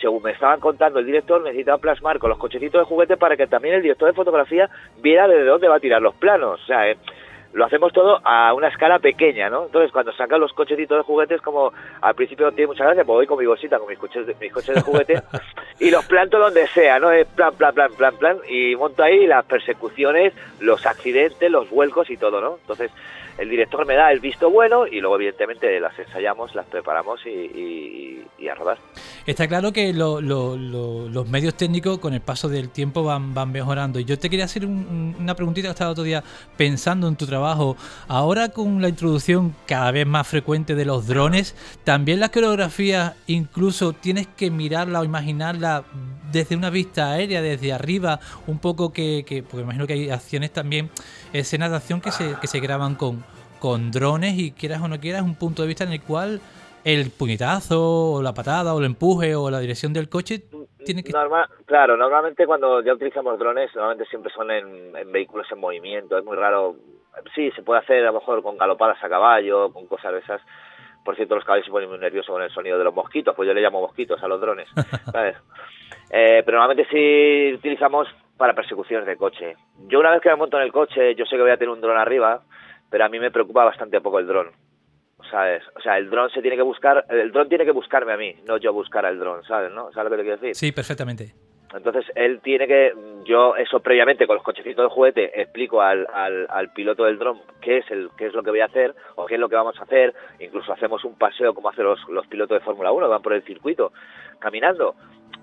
según 0.00 0.22
me 0.22 0.32
estaban 0.32 0.60
contando 0.60 0.98
el 0.98 1.06
director, 1.06 1.42
necesitaba 1.42 1.78
plasmar 1.78 2.18
con 2.18 2.30
los 2.30 2.38
cochecitos 2.38 2.80
de 2.80 2.84
juguete 2.84 3.16
para 3.16 3.36
que 3.36 3.46
también 3.46 3.76
el 3.76 3.82
director 3.82 4.08
de 4.08 4.14
fotografía 4.14 4.68
viera 5.00 5.26
de 5.28 5.44
dónde 5.44 5.68
va 5.68 5.76
a 5.76 5.80
tirar 5.80 6.02
los 6.02 6.14
planos. 6.14 6.60
O 6.62 6.66
sea, 6.66 6.90
eh, 6.90 6.96
lo 7.54 7.64
hacemos 7.64 7.92
todo 7.92 8.20
a 8.24 8.52
una 8.52 8.68
escala 8.68 8.98
pequeña, 8.98 9.48
¿no? 9.48 9.66
Entonces, 9.66 9.92
cuando 9.92 10.12
sacan 10.12 10.40
los 10.40 10.52
cochecitos 10.52 10.98
de 10.98 11.04
juguetes, 11.04 11.40
como 11.40 11.72
al 12.00 12.14
principio 12.14 12.50
tiene 12.50 12.66
mucha 12.66 12.84
gracia, 12.84 13.04
pues 13.04 13.14
voy 13.14 13.26
con 13.28 13.38
mi 13.38 13.46
bolsita, 13.46 13.78
con 13.78 13.88
mis 13.88 13.98
coches 13.98 14.26
de, 14.26 14.34
mis 14.40 14.52
coches 14.52 14.74
de 14.74 14.80
juguete, 14.80 15.22
y 15.78 15.90
los 15.90 16.04
planto 16.04 16.38
donde 16.38 16.66
sea, 16.66 16.98
¿no? 16.98 17.12
Es 17.12 17.28
plan, 17.28 17.54
plan, 17.54 17.72
plan, 17.72 17.92
plan, 17.96 18.16
plan, 18.16 18.38
y 18.48 18.74
monto 18.74 19.04
ahí 19.04 19.26
las 19.28 19.44
persecuciones, 19.44 20.34
los 20.58 20.84
accidentes, 20.84 21.48
los 21.48 21.70
vuelcos 21.70 22.10
y 22.10 22.16
todo, 22.16 22.40
¿no? 22.40 22.56
Entonces, 22.60 22.90
el 23.38 23.48
director 23.48 23.86
me 23.86 23.94
da 23.94 24.12
el 24.12 24.20
visto 24.20 24.50
bueno 24.50 24.86
y 24.86 25.00
luego 25.00 25.16
evidentemente 25.16 25.80
las 25.80 25.98
ensayamos, 25.98 26.54
las 26.54 26.66
preparamos 26.66 27.20
y, 27.26 28.20
a 28.48 28.54
rodar. 28.54 28.76
Está 29.24 29.48
claro 29.48 29.72
que 29.72 29.94
los 29.94 31.28
medios 31.30 31.54
técnicos 31.54 31.98
con 31.98 32.12
el 32.12 32.20
paso 32.20 32.50
del 32.50 32.68
tiempo 32.68 33.02
van, 33.02 33.32
van 33.32 33.50
mejorando. 33.50 33.98
Y 33.98 34.04
yo 34.04 34.18
te 34.18 34.28
quería 34.28 34.44
hacer 34.44 34.66
una 34.66 35.34
preguntita 35.34 35.68
que 35.68 35.72
estaba 35.72 35.92
otro 35.92 36.04
día 36.04 36.22
pensando 36.58 37.08
en 37.08 37.16
tu 37.16 37.24
trabajo. 37.26 37.74
Ahora 38.06 38.50
con 38.50 38.82
la 38.82 38.90
introducción 38.90 39.56
cada 39.66 39.90
vez 39.92 40.06
más 40.06 40.28
frecuente 40.28 40.74
de 40.74 40.84
los 40.84 41.06
drones, 41.06 41.56
también 41.84 42.20
la 42.20 42.28
coreografía 42.28 43.14
incluso 43.26 43.94
tienes 43.94 44.26
que 44.26 44.50
mirarla 44.50 45.00
o 45.00 45.04
imaginarla 45.04 45.84
desde 46.30 46.56
una 46.56 46.68
vista 46.68 47.12
aérea, 47.12 47.40
desde 47.40 47.72
arriba, 47.72 48.20
un 48.46 48.58
poco 48.58 48.92
que, 48.92 49.24
que 49.26 49.44
imagino 49.52 49.86
que 49.86 49.94
hay 49.94 50.10
acciones 50.10 50.52
también, 50.52 50.90
escenas 51.34 51.70
de 51.70 51.76
acción 51.76 52.00
que 52.00 52.10
se, 52.10 52.36
que 52.40 52.46
se 52.46 52.60
graban 52.60 52.94
con, 52.94 53.24
con 53.58 53.90
drones 53.90 54.38
y 54.38 54.52
quieras 54.52 54.80
o 54.82 54.88
no 54.88 55.00
quieras, 55.00 55.22
un 55.22 55.36
punto 55.36 55.62
de 55.62 55.68
vista 55.68 55.84
en 55.84 55.92
el 55.92 56.02
cual 56.02 56.40
el 56.84 57.10
puñetazo 57.10 58.12
o 58.12 58.22
la 58.22 58.34
patada 58.34 58.74
o 58.74 58.78
el 58.78 58.84
empuje 58.84 59.34
o 59.34 59.50
la 59.50 59.58
dirección 59.58 59.92
del 59.92 60.08
coche 60.08 60.42
tiene 60.84 61.02
que... 61.02 61.12
claro, 61.64 61.96
normalmente 61.96 62.46
cuando 62.46 62.82
ya 62.82 62.92
utilizamos 62.92 63.38
drones, 63.38 63.74
normalmente 63.74 64.04
siempre 64.06 64.30
son 64.32 64.50
en, 64.50 64.92
vehículos 65.10 65.50
en 65.50 65.60
movimiento, 65.60 66.18
es 66.18 66.24
muy 66.24 66.36
raro. 66.36 66.76
Sí, 67.34 67.50
se 67.52 67.62
puede 67.62 67.80
hacer 67.80 68.02
a 68.02 68.12
lo 68.12 68.20
mejor 68.20 68.42
con 68.42 68.58
galopadas 68.58 69.02
a 69.02 69.08
caballo, 69.08 69.72
con 69.72 69.86
cosas 69.86 70.12
de 70.12 70.18
esas. 70.18 70.42
Por 71.02 71.16
cierto, 71.16 71.34
los 71.34 71.44
caballos 71.44 71.64
se 71.64 71.72
ponen 71.72 71.88
muy 71.88 71.98
nerviosos 71.98 72.32
con 72.32 72.42
el 72.42 72.50
sonido 72.50 72.76
de 72.76 72.84
los 72.84 72.94
mosquitos, 72.94 73.34
pues 73.34 73.46
yo 73.46 73.54
le 73.54 73.62
llamo 73.62 73.80
mosquitos 73.80 74.22
a 74.22 74.28
los 74.28 74.40
drones, 74.40 74.68
¿sabes? 75.10 75.36
Eh, 76.10 76.42
pero 76.44 76.58
normalmente 76.58 76.86
sí 76.90 77.54
utilizamos 77.54 78.08
para 78.36 78.54
persecuciones 78.54 79.06
de 79.06 79.16
coche. 79.16 79.56
Yo 79.88 80.00
una 80.00 80.10
vez 80.10 80.20
que 80.20 80.28
me 80.28 80.36
monto 80.36 80.56
en 80.56 80.64
el 80.64 80.72
coche, 80.72 81.14
yo 81.14 81.24
sé 81.24 81.36
que 81.36 81.42
voy 81.42 81.50
a 81.50 81.56
tener 81.56 81.70
un 81.70 81.80
dron 81.80 81.96
arriba, 81.96 82.42
pero 82.90 83.04
a 83.04 83.08
mí 83.08 83.18
me 83.18 83.30
preocupa 83.30 83.64
bastante 83.64 84.00
poco 84.00 84.18
el 84.18 84.26
dron. 84.26 84.50
¿Sabes? 85.30 85.62
O 85.74 85.80
sea, 85.80 85.96
el 85.96 86.10
dron 86.10 86.28
se 86.30 86.42
tiene 86.42 86.56
que 86.56 86.62
buscar, 86.62 87.06
el 87.08 87.32
dron 87.32 87.48
tiene 87.48 87.64
que 87.64 87.70
buscarme 87.70 88.12
a 88.12 88.16
mí, 88.16 88.36
no 88.46 88.58
yo 88.58 88.72
buscar 88.72 89.06
al 89.06 89.18
dron, 89.18 89.42
¿sabes? 89.44 89.72
¿No? 89.72 89.90
¿Sabes 89.92 90.10
lo 90.10 90.10
que 90.10 90.22
te 90.22 90.22
quiero 90.22 90.40
decir? 90.40 90.54
Sí, 90.54 90.72
perfectamente. 90.72 91.32
Entonces 91.74 92.04
él 92.14 92.40
tiene 92.40 92.68
que, 92.68 92.92
yo 93.24 93.56
eso 93.56 93.80
previamente 93.80 94.28
con 94.28 94.36
los 94.36 94.44
cochecitos 94.44 94.84
de 94.84 94.94
juguete 94.94 95.40
explico 95.40 95.80
al, 95.82 96.06
al, 96.12 96.72
piloto 96.72 97.04
del 97.04 97.18
dron 97.18 97.40
qué 97.60 97.78
es 97.78 97.90
el 97.90 98.10
qué 98.16 98.26
es 98.26 98.32
lo 98.32 98.44
que 98.44 98.50
voy 98.50 98.60
a 98.60 98.66
hacer 98.66 98.94
o 99.16 99.26
qué 99.26 99.34
es 99.34 99.40
lo 99.40 99.48
que 99.48 99.56
vamos 99.56 99.76
a 99.80 99.82
hacer. 99.82 100.14
Incluso 100.38 100.72
hacemos 100.72 101.04
un 101.04 101.16
paseo 101.16 101.52
como 101.52 101.70
hacen 101.70 101.84
los, 101.84 101.98
los 102.10 102.28
pilotos 102.28 102.60
de 102.60 102.64
Fórmula 102.64 102.92
1, 102.92 103.08
van 103.08 103.22
por 103.22 103.32
el 103.32 103.42
circuito 103.42 103.92
caminando 104.38 104.94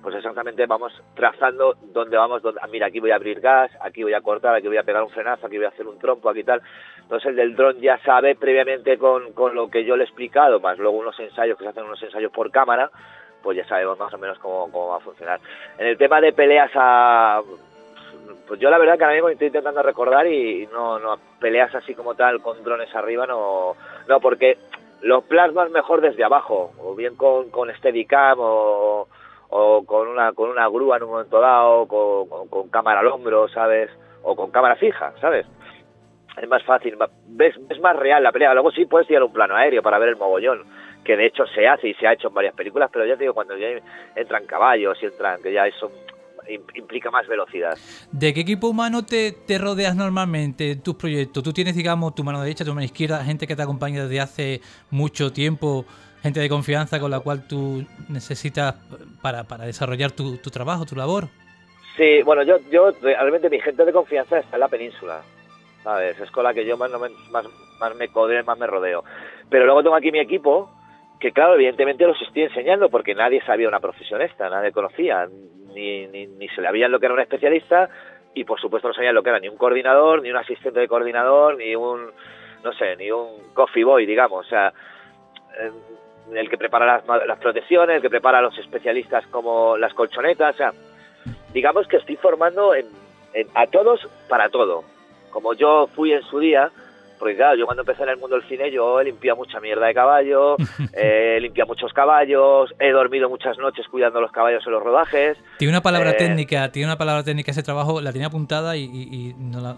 pues 0.02 0.16
exactamente 0.16 0.66
vamos 0.66 0.94
trazando 1.16 1.76
dónde 1.94 2.18
vamos, 2.18 2.42
dónde, 2.42 2.60
ah, 2.64 2.68
mira, 2.68 2.88
aquí 2.88 3.00
voy 3.00 3.12
a 3.12 3.16
abrir 3.16 3.40
gas, 3.40 3.72
aquí 3.82 4.04
voy 4.04 4.14
a 4.14 4.22
cortar, 4.22 4.56
aquí 4.56 4.68
voy 4.68 4.78
a 4.78 4.84
pegar 4.84 5.04
un 5.04 5.10
frenazo, 5.10 5.46
aquí 5.46 5.58
voy 5.58 5.66
a 5.66 5.70
hacer 5.70 5.88
un 5.88 6.00
trompo, 6.00 6.30
aquí 6.30 6.44
tal. 6.44 6.62
Entonces 7.02 7.30
el 7.30 7.36
del 7.36 7.56
dron 7.56 7.80
ya 7.80 7.98
sabe 8.00 8.36
previamente 8.36 8.98
con, 8.98 9.34
con 9.34 9.54
lo 9.54 9.70
que 9.70 9.84
yo 9.84 9.96
le 9.96 10.04
he 10.04 10.08
explicado, 10.08 10.60
más 10.60 10.78
luego 10.80 10.98
unos 10.98 11.20
ensayos 11.20 11.58
que 11.58 11.66
se 11.66 11.70
hacen 11.70 11.84
unos 11.84 12.02
ensayos 12.02 12.32
por 12.32 12.50
cámara, 12.52 12.90
pues 13.44 13.58
ya 13.58 13.66
sabemos 13.68 14.00
más 14.00 14.14
o 14.14 14.18
menos 14.18 14.40
cómo, 14.40 14.72
cómo 14.72 14.90
va 14.90 14.98
a 14.98 15.02
funcionar. 15.02 15.40
En 15.78 15.88
el 15.88 15.98
tema 15.98 16.22
de 16.22 16.34
peleas 16.34 16.72
a... 16.76 17.42
Pues 18.48 18.60
yo 18.60 18.70
la 18.70 18.78
verdad 18.78 18.98
que 18.98 19.04
ahora 19.04 19.16
mismo 19.16 19.30
estoy 19.30 19.48
intentando 19.48 19.82
recordar 19.82 20.28
y 20.28 20.68
no, 20.68 21.00
no 21.00 21.18
peleas 21.40 21.74
así 21.74 21.96
como 21.96 22.16
tal 22.16 22.42
con 22.42 22.64
drones 22.64 22.94
arriba, 22.96 23.26
no, 23.26 23.76
no 24.08 24.20
porque 24.20 24.58
los 25.02 25.24
plasmas 25.24 25.72
mejor 25.72 26.02
desde 26.02 26.24
abajo, 26.24 26.72
o 26.78 26.96
bien 26.96 27.16
con, 27.16 27.50
con 27.50 27.74
Steadicam 27.76 28.38
o 28.40 29.08
o 29.52 29.84
con 29.86 30.08
una, 30.08 30.32
con 30.32 30.50
una 30.50 30.68
grúa 30.70 30.98
en 30.98 31.04
un 31.04 31.10
momento 31.12 31.40
dado, 31.40 31.86
con, 31.86 32.48
con, 32.48 32.70
cámara 32.70 33.02
al 33.02 33.08
hombro, 33.08 33.50
¿sabes? 33.50 33.90
O 34.24 34.36
con 34.36 34.50
cámara 34.50 34.78
fija, 34.78 35.14
¿sabes? 35.20 35.46
Es 36.42 36.48
más 36.48 36.64
fácil, 36.64 36.98
ves, 37.28 37.56
es 37.70 37.80
más 37.82 37.96
real 37.98 38.24
la 38.24 38.32
pelea. 38.32 38.54
Luego 38.54 38.72
sí 38.72 38.86
puedes 38.86 39.08
tirar 39.08 39.24
un 39.24 39.34
plano 39.34 39.56
aéreo 39.56 39.84
para 39.84 40.00
ver 40.00 40.10
el 40.10 40.16
mogollón, 40.16 40.64
que 41.04 41.18
de 41.18 41.26
hecho 41.26 41.46
se 41.48 41.68
hace 41.68 41.90
y 41.90 41.94
se 41.96 42.08
ha 42.08 42.14
hecho 42.14 42.30
en 42.30 42.34
varias 42.34 42.56
películas, 42.56 42.90
pero 42.94 43.06
ya 43.06 43.18
te 43.18 43.24
digo, 43.24 43.34
cuando 43.34 43.58
ya 43.58 43.68
entran 44.16 44.46
caballos 44.46 44.98
y 45.02 45.08
entran, 45.08 45.42
que 45.44 45.52
ya 45.52 45.68
eso 45.68 45.92
implica 46.74 47.12
más 47.12 47.28
velocidad. 47.28 47.78
¿De 48.12 48.34
qué 48.34 48.42
equipo 48.42 48.70
humano 48.70 49.06
te, 49.06 49.34
te, 49.34 49.58
rodeas 49.58 49.98
normalmente 49.98 50.72
en 50.72 50.82
tus 50.82 50.96
proyectos? 50.96 51.44
Tú 51.44 51.52
tienes, 51.52 51.76
digamos, 51.76 52.16
tu 52.16 52.24
mano 52.24 52.42
derecha, 52.42 52.64
tu 52.64 52.74
mano 52.74 52.86
izquierda, 52.86 53.24
gente 53.26 53.48
que 53.48 53.56
te 53.56 53.62
acompaña 53.62 54.04
desde 54.04 54.22
hace 54.22 54.62
mucho 54.90 55.34
tiempo 55.34 55.86
gente 56.22 56.40
de 56.40 56.50
confianza 56.50 57.00
con 57.00 57.12
la 57.12 57.20
cual 57.20 57.48
tú 57.48 57.86
necesitas 58.10 58.76
para, 59.22 59.44
para 59.44 59.66
desarrollar 59.66 60.12
tu, 60.12 60.38
tu, 60.38 60.50
trabajo, 60.50 60.86
tu 60.86 60.96
labor. 60.96 61.26
Sí, 61.98 62.22
bueno, 62.24 62.44
yo, 62.44 62.58
yo 62.72 62.92
realmente 63.02 63.50
mi 63.50 63.60
gente 63.60 63.86
de 63.86 63.92
confianza 63.92 64.40
está 64.40 64.56
en 64.56 64.60
la 64.62 64.68
península, 64.68 65.22
¿sabes? 65.84 66.20
Es 66.20 66.32
con 66.32 66.44
la 66.44 66.54
que 66.54 66.66
yo 66.66 66.78
más, 66.78 66.92
más, 66.92 67.46
más 67.80 67.96
me 67.96 68.08
codeo, 68.08 68.44
más 68.44 68.58
me 68.58 68.68
rodeo. 68.68 69.04
Pero 69.50 69.66
luego 69.66 69.84
tengo 69.84 69.96
aquí 69.96 70.12
mi 70.12 70.20
equipo, 70.20 70.72
que 71.20 71.32
claro, 71.32 71.56
evidentemente 71.56 72.06
los 72.06 72.22
estoy 72.22 72.44
enseñando 72.44 72.90
porque 72.90 73.14
nadie 73.14 73.42
sabía 73.46 73.68
una 73.68 73.80
profesión 73.80 74.22
esta, 74.22 74.50
nadie 74.50 74.72
conocía, 74.72 75.28
ni, 75.74 76.08
ni, 76.08 76.28
ni 76.28 76.48
se 76.50 76.62
le 76.62 76.68
había 76.68 76.88
lo 76.88 77.00
que 77.00 77.08
era 77.08 77.16
un 77.16 77.22
especialista 77.22 77.90
y 78.34 78.44
por 78.44 78.60
supuesto 78.60 78.88
no 78.88 78.94
sabían 78.94 79.16
lo 79.16 79.24
que 79.24 79.30
era 79.30 79.40
ni 79.40 79.50
un 79.50 79.58
coordinador, 79.58 80.22
ni 80.22 80.30
un 80.30 80.38
asistente 80.38 80.80
de 80.80 80.88
coordinador, 80.88 81.58
ni 81.58 81.76
un, 81.76 82.12
no 82.64 82.74
sé, 82.74 82.96
ni 82.96 83.12
un 83.12 83.54
coffee 83.54 83.84
boy, 83.84 84.06
digamos. 84.06 84.46
O 84.46 84.50
sea, 84.50 84.74
el 86.36 86.50
que 86.50 86.58
prepara 86.58 87.04
las, 87.28 87.40
protecciones, 87.40 87.98
el 87.98 88.02
que 88.02 88.10
prepara 88.10 88.40
a 88.40 88.42
los 88.42 88.58
especialistas 88.58 89.26
como 89.28 89.78
las 89.78 89.94
colchonetas, 89.94 90.56
o 90.56 90.58
sea, 90.58 90.74
digamos 91.54 91.88
que 91.88 91.98
estoy 91.98 92.16
formando 92.16 92.74
a 93.54 93.68
todos 93.68 94.08
para 94.28 94.50
todo. 94.50 94.84
Como 95.30 95.54
yo 95.54 95.88
fui 95.88 96.12
en 96.12 96.24
su 96.24 96.40
día, 96.40 96.72
porque 97.22 97.36
claro, 97.36 97.56
yo 97.56 97.66
cuando 97.66 97.84
empecé 97.84 98.02
en 98.02 98.10
el 98.10 98.18
mundo 98.18 98.36
del 98.36 98.48
cine 98.48 98.72
yo 98.72 99.00
he 99.00 99.04
limpiado 99.04 99.38
mucha 99.38 99.60
mierda 99.60 99.86
de 99.86 99.94
caballo, 99.94 100.58
he 100.94 101.40
limpiado 101.40 101.68
muchos 101.68 101.94
caballos, 101.94 102.74
he 102.80 102.90
dormido 102.90 103.30
muchas 103.30 103.60
noches 103.60 103.88
cuidando 103.90 104.20
los 104.20 104.32
caballos 104.32 104.64
en 104.66 104.72
los 104.72 104.82
rodajes. 104.82 105.38
Tiene 105.60 105.72
una 105.72 105.84
palabra 105.84 106.12
eh, 106.12 106.16
técnica, 106.16 106.72
tiene 106.72 106.88
una 106.88 106.98
palabra 106.98 107.24
técnica 107.24 107.52
ese 107.52 107.62
trabajo, 107.62 108.02
la 108.02 108.12
tenía 108.12 108.26
apuntada 108.28 108.76
y, 108.76 109.36
no 109.38 109.62
la 109.62 109.78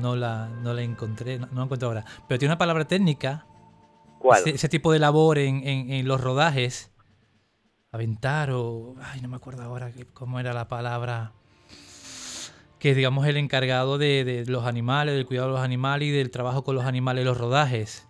no 0.00 0.16
la, 0.16 0.48
no 0.48 0.74
la 0.74 0.82
encontré, 0.82 1.38
no, 1.38 1.46
la 1.54 1.62
encuentro 1.62 1.88
ahora. 1.88 2.04
Pero 2.26 2.40
tiene 2.40 2.52
una 2.52 2.58
palabra 2.58 2.84
técnica. 2.84 3.46
¿Cuál? 4.20 4.42
Ese, 4.46 4.68
tipo 4.68 4.92
de 4.92 4.98
labor 4.98 5.38
en, 5.38 5.66
en, 5.66 6.06
los 6.06 6.20
rodajes. 6.20 6.94
Aventar 7.90 8.50
o... 8.52 8.94
Ay, 9.02 9.20
no 9.22 9.28
me 9.28 9.36
acuerdo 9.36 9.62
ahora 9.62 9.90
cómo 10.12 10.38
era 10.38 10.52
la 10.52 10.68
palabra. 10.68 11.32
Que 12.78 12.90
es, 12.90 12.96
digamos, 12.96 13.26
el 13.26 13.38
encargado 13.38 13.98
de, 13.98 14.24
de 14.24 14.44
los 14.46 14.66
animales, 14.66 15.14
del 15.14 15.26
cuidado 15.26 15.48
de 15.48 15.54
los 15.54 15.62
animales 15.64 16.08
y 16.08 16.12
del 16.12 16.30
trabajo 16.30 16.62
con 16.62 16.74
los 16.74 16.84
animales 16.84 17.22
en 17.22 17.28
los 17.28 17.38
rodajes. 17.38 18.06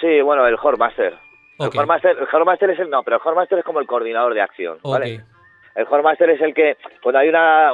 Sí, 0.00 0.20
bueno, 0.20 0.46
el 0.46 0.56
Hormaster. 0.60 1.16
El 1.60 1.78
Hormaster, 1.78 2.70
es 2.70 2.78
el 2.78 2.90
no, 2.90 3.02
pero 3.04 3.16
el 3.16 3.22
Hormaster 3.24 3.60
es 3.60 3.64
como 3.64 3.80
el 3.80 3.86
coordinador 3.86 4.34
de 4.34 4.42
acción, 4.42 4.78
¿vale? 4.82 5.24
El 5.78 5.86
Hormaster 5.88 6.28
es 6.30 6.40
el 6.40 6.54
que, 6.54 6.76
cuando 7.00 7.20
hay 7.20 7.28
una, 7.28 7.72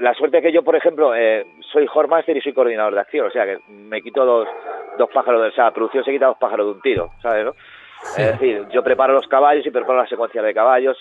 la 0.00 0.14
suerte 0.14 0.42
que 0.42 0.50
yo, 0.50 0.64
por 0.64 0.74
ejemplo, 0.74 1.14
eh, 1.14 1.46
soy 1.72 1.86
Hormaster 1.94 2.36
y 2.36 2.40
soy 2.40 2.52
coordinador 2.52 2.92
de 2.92 2.98
acción, 2.98 3.28
o 3.28 3.30
sea 3.30 3.44
que 3.44 3.60
me 3.68 4.02
quito 4.02 4.24
dos, 4.26 4.48
dos 4.98 5.08
pájaros, 5.14 5.40
de, 5.40 5.48
o 5.50 5.52
sea, 5.52 5.66
la 5.66 5.70
producción 5.70 6.02
se 6.02 6.10
quita 6.10 6.26
dos 6.26 6.38
pájaros 6.38 6.66
de 6.66 6.72
un 6.72 6.80
tiro, 6.80 7.10
¿sabes? 7.22 7.44
No? 7.44 7.52
Es 8.18 8.32
decir, 8.32 8.66
yo 8.72 8.82
preparo 8.82 9.12
los 9.12 9.28
caballos 9.28 9.64
y 9.64 9.70
preparo 9.70 9.96
la 9.96 10.08
secuencia 10.08 10.42
de 10.42 10.52
caballos, 10.52 10.98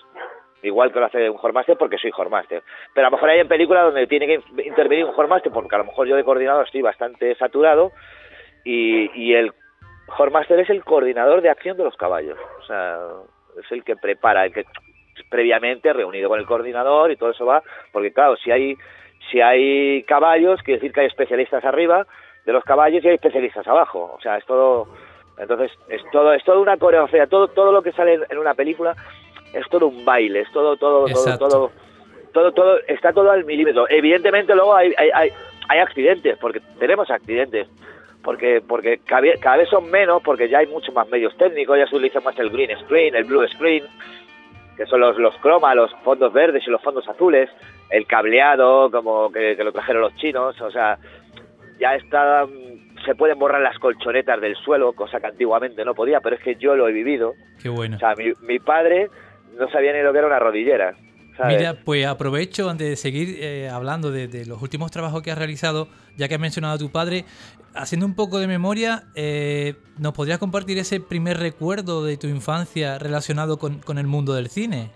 igual 0.61 0.93
que 0.93 0.99
lo 0.99 1.07
hace 1.07 1.27
un 1.31 1.39
Hormaster 1.41 1.77
porque 1.79 1.97
soy 1.97 2.11
Hormaster. 2.15 2.61
Pero 2.93 3.07
a 3.07 3.09
lo 3.09 3.15
mejor 3.17 3.31
hay 3.31 3.39
en 3.39 3.47
películas 3.47 3.85
donde 3.85 4.05
tiene 4.05 4.27
que 4.27 4.63
intervenir 4.65 5.05
un 5.05 5.15
Hormaster 5.17 5.51
porque 5.51 5.73
a 5.73 5.79
lo 5.79 5.85
mejor 5.85 6.07
yo 6.07 6.15
de 6.15 6.23
coordinador 6.23 6.67
estoy 6.67 6.83
bastante 6.83 7.33
saturado 7.37 7.91
y, 8.63 9.09
y 9.19 9.33
el 9.33 9.51
Hormaster 10.15 10.59
es 10.59 10.69
el 10.69 10.83
coordinador 10.83 11.41
de 11.41 11.49
acción 11.49 11.75
de 11.75 11.85
los 11.85 11.97
caballos, 11.97 12.37
o 12.59 12.65
sea, 12.67 12.99
es 13.59 13.71
el 13.71 13.83
que 13.83 13.95
prepara, 13.95 14.45
el 14.45 14.53
que 14.53 14.65
previamente 15.29 15.93
reunido 15.93 16.29
con 16.29 16.39
el 16.39 16.45
coordinador 16.45 17.11
y 17.11 17.17
todo 17.17 17.31
eso 17.31 17.45
va, 17.45 17.63
porque 17.91 18.11
claro, 18.11 18.35
si 18.37 18.51
hay 18.51 18.77
si 19.31 19.41
hay 19.41 20.03
caballos, 20.03 20.61
quiere 20.61 20.79
decir 20.79 20.93
que 20.93 21.01
hay 21.01 21.07
especialistas 21.07 21.63
arriba 21.65 22.05
de 22.45 22.53
los 22.53 22.63
caballos 22.63 23.03
y 23.03 23.07
hay 23.07 23.15
especialistas 23.15 23.67
abajo, 23.67 24.15
o 24.17 24.21
sea, 24.21 24.37
es 24.37 24.45
todo 24.45 24.87
entonces 25.37 25.71
es 25.89 26.01
todo 26.11 26.33
es 26.33 26.43
todo 26.43 26.61
una 26.61 26.77
coreografía, 26.77 27.27
todo 27.27 27.47
todo 27.47 27.71
lo 27.71 27.81
que 27.81 27.91
sale 27.91 28.19
en 28.29 28.37
una 28.37 28.53
película 28.53 28.95
es 29.53 29.67
todo 29.69 29.87
un 29.87 30.05
baile, 30.05 30.41
es 30.41 30.51
todo 30.51 30.77
todo 30.77 31.05
todo 31.05 31.37
todo 31.37 31.71
todo 32.33 32.51
todo 32.51 32.79
está 32.87 33.13
todo 33.13 33.31
al 33.31 33.45
milímetro. 33.45 33.87
Evidentemente 33.89 34.53
luego 34.53 34.75
hay 34.75 34.93
hay, 34.97 35.09
hay, 35.13 35.29
hay 35.69 35.79
accidentes, 35.79 36.37
porque 36.37 36.61
tenemos 36.79 37.09
accidentes 37.09 37.67
porque 38.23 38.61
porque 38.67 38.99
cada 39.05 39.57
vez 39.57 39.69
son 39.69 39.89
menos 39.89 40.21
porque 40.23 40.49
ya 40.49 40.57
hay 40.57 40.67
muchos 40.67 40.93
más 40.93 41.07
medios 41.09 41.35
técnicos, 41.37 41.77
ya 41.77 41.87
se 41.87 41.95
utiliza 41.95 42.19
más 42.21 42.37
el 42.39 42.49
green 42.49 42.77
screen, 42.79 43.15
el 43.15 43.23
blue 43.23 43.47
screen, 43.47 43.83
que 44.75 44.85
son 44.85 44.99
los, 44.99 45.17
los 45.17 45.35
croma, 45.37 45.75
los 45.75 45.91
fondos 46.03 46.33
verdes 46.33 46.63
y 46.67 46.69
los 46.69 46.81
fondos 46.81 47.07
azules, 47.07 47.49
el 47.89 48.05
cableado 48.07 48.91
como 48.91 49.31
que, 49.31 49.55
lo 49.63 49.71
trajeron 49.71 50.01
los 50.01 50.15
chinos, 50.15 50.59
o 50.61 50.71
sea, 50.71 50.97
ya 51.79 51.95
está 51.95 52.45
se 53.05 53.13
pueden 53.13 53.37
borrar 53.37 53.61
las 53.61 53.77
colchonetas 53.77 54.41
del 54.41 54.55
suelo, 54.55 54.93
cosa 54.93 55.19
que 55.19 55.27
antiguamente 55.27 55.85
no 55.85 55.93
podía, 55.93 56.21
pero 56.21 56.35
es 56.35 56.41
que 56.41 56.55
yo 56.55 56.75
lo 56.75 56.87
he 56.87 56.91
vivido. 56.91 57.33
Qué 57.61 57.69
bueno. 57.69 57.97
O 57.97 57.99
sea, 57.99 58.15
mi, 58.15 58.31
mi 58.41 58.57
padre 58.57 59.09
no 59.57 59.69
sabía 59.69 59.93
ni 59.93 60.01
lo 60.01 60.11
que 60.11 60.17
era 60.17 60.27
una 60.27 60.39
rodillera. 60.39 60.95
Mira, 61.43 61.75
pues 61.83 62.05
aprovecho 62.05 62.69
antes 62.69 62.89
de 62.89 62.95
seguir 62.95 63.37
eh, 63.39 63.69
hablando 63.69 64.09
de, 64.11 64.45
los 64.45 64.61
últimos 64.61 64.91
trabajos 64.91 65.21
que 65.21 65.31
has 65.31 65.37
realizado, 65.37 65.87
ya 66.15 66.27
que 66.27 66.35
has 66.35 66.39
mencionado 66.39 66.75
a 66.75 66.77
tu 66.77 66.91
padre, 66.91 67.25
haciendo 67.73 68.05
un 68.05 68.15
poco 68.15 68.39
de 68.39 68.47
memoria, 68.47 69.03
eh, 69.15 69.75
¿nos 69.97 70.13
podrías 70.13 70.39
compartir 70.39 70.77
ese 70.77 71.01
primer 71.01 71.37
recuerdo 71.37 72.05
de 72.05 72.15
tu 72.17 72.27
infancia 72.27 72.97
relacionado 72.99 73.57
con, 73.57 73.97
el 73.97 74.07
mundo 74.07 74.33
del 74.33 74.47
cine? 74.47 74.91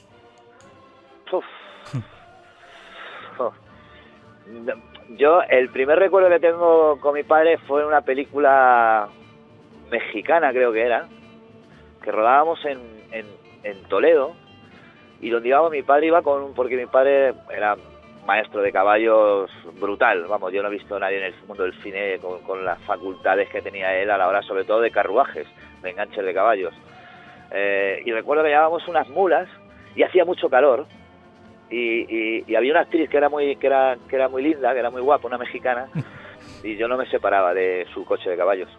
Yo, 5.18 5.42
el 5.42 5.70
primer 5.70 6.00
recuerdo 6.00 6.30
que 6.30 6.40
tengo 6.40 7.00
con 7.02 7.14
mi 7.16 7.24
padre 7.24 7.58
fue 7.68 7.82
en 7.82 7.88
una 7.88 8.02
película 8.02 9.10
mexicana, 9.92 10.52
creo 10.52 10.72
que 10.72 10.84
era, 10.84 11.08
que 12.04 12.12
rodábamos 12.12 12.64
en, 12.66 12.80
en 13.12 13.84
Toledo 13.90 14.36
y 15.22 15.30
donde 15.30 15.50
íbamos 15.50 15.72
mi 15.72 15.84
padre 15.84 16.08
iba 16.08 16.22
con 16.22 16.54
porque 16.54 16.78
mi 16.78 16.86
padre 16.86 17.34
era 17.50 17.76
maestro 18.26 18.62
de 18.62 18.72
caballos 18.72 19.50
brutal 19.80 20.26
vamos 20.28 20.54
yo 20.54 20.62
no 20.62 20.70
he 20.70 20.72
visto 20.72 20.96
a 20.96 21.00
nadie 21.00 21.18
en 21.18 21.34
el 21.34 21.36
mundo 21.48 21.64
del 21.64 21.74
cine 21.82 22.20
con, 22.20 22.64
las 22.64 22.80
facultades 22.84 23.50
que 23.50 23.62
tenía 23.62 23.96
él 23.98 24.12
a 24.12 24.18
la 24.18 24.28
hora 24.28 24.42
sobre 24.44 24.64
todo 24.64 24.82
de 24.82 24.92
carruajes 24.92 25.48
de 25.82 25.90
enganches 25.90 26.26
de 26.26 26.34
caballos. 26.34 26.74
Eh, 27.52 28.02
y 28.06 28.12
recuerdo 28.12 28.44
que 28.44 28.50
llevábamos 28.50 28.88
unas 28.88 29.10
mulas 29.10 29.50
y 29.96 30.04
hacía 30.04 30.24
mucho 30.24 30.50
calor 30.50 30.86
y, 31.70 32.44
y, 32.48 32.56
había 32.56 32.72
una 32.72 32.82
actriz 32.82 33.10
que 33.10 33.18
era 33.18 33.30
muy 33.30 33.56
que 33.56 33.68
era 33.68 33.98
que 34.08 34.16
era 34.16 34.28
muy 34.28 34.44
linda 34.44 34.74
que 34.74 34.80
era 34.80 34.90
muy 34.90 35.02
guapa 35.02 35.28
una 35.28 35.38
mexicana 35.38 35.88
y 36.64 36.76
yo 36.78 36.88
no 36.88 36.98
me 36.98 37.08
separaba 37.08 37.54
de 37.54 37.88
su 37.94 38.06
coche 38.06 38.30
de 38.30 38.38
caballos 38.38 38.70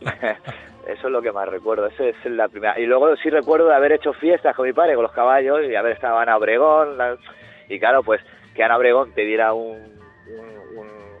Eso 0.86 1.06
es 1.06 1.12
lo 1.12 1.22
que 1.22 1.32
más 1.32 1.48
recuerdo, 1.48 1.86
esa 1.86 2.04
es 2.04 2.16
la 2.26 2.48
primera. 2.48 2.78
Y 2.78 2.86
luego 2.86 3.16
sí 3.16 3.30
recuerdo 3.30 3.68
de 3.68 3.74
haber 3.74 3.92
hecho 3.92 4.12
fiestas 4.12 4.54
con 4.54 4.66
mi 4.66 4.72
padre, 4.72 4.94
con 4.94 5.02
los 5.02 5.12
caballos, 5.12 5.60
y 5.68 5.74
haber 5.74 5.92
estado 5.92 6.22
en 6.22 6.28
Obregón. 6.28 6.98
y 7.68 7.78
claro, 7.78 8.02
pues 8.02 8.20
que 8.54 8.62
Ana 8.62 8.76
Obregón 8.76 9.12
te 9.14 9.22
diera 9.22 9.52
un, 9.52 9.78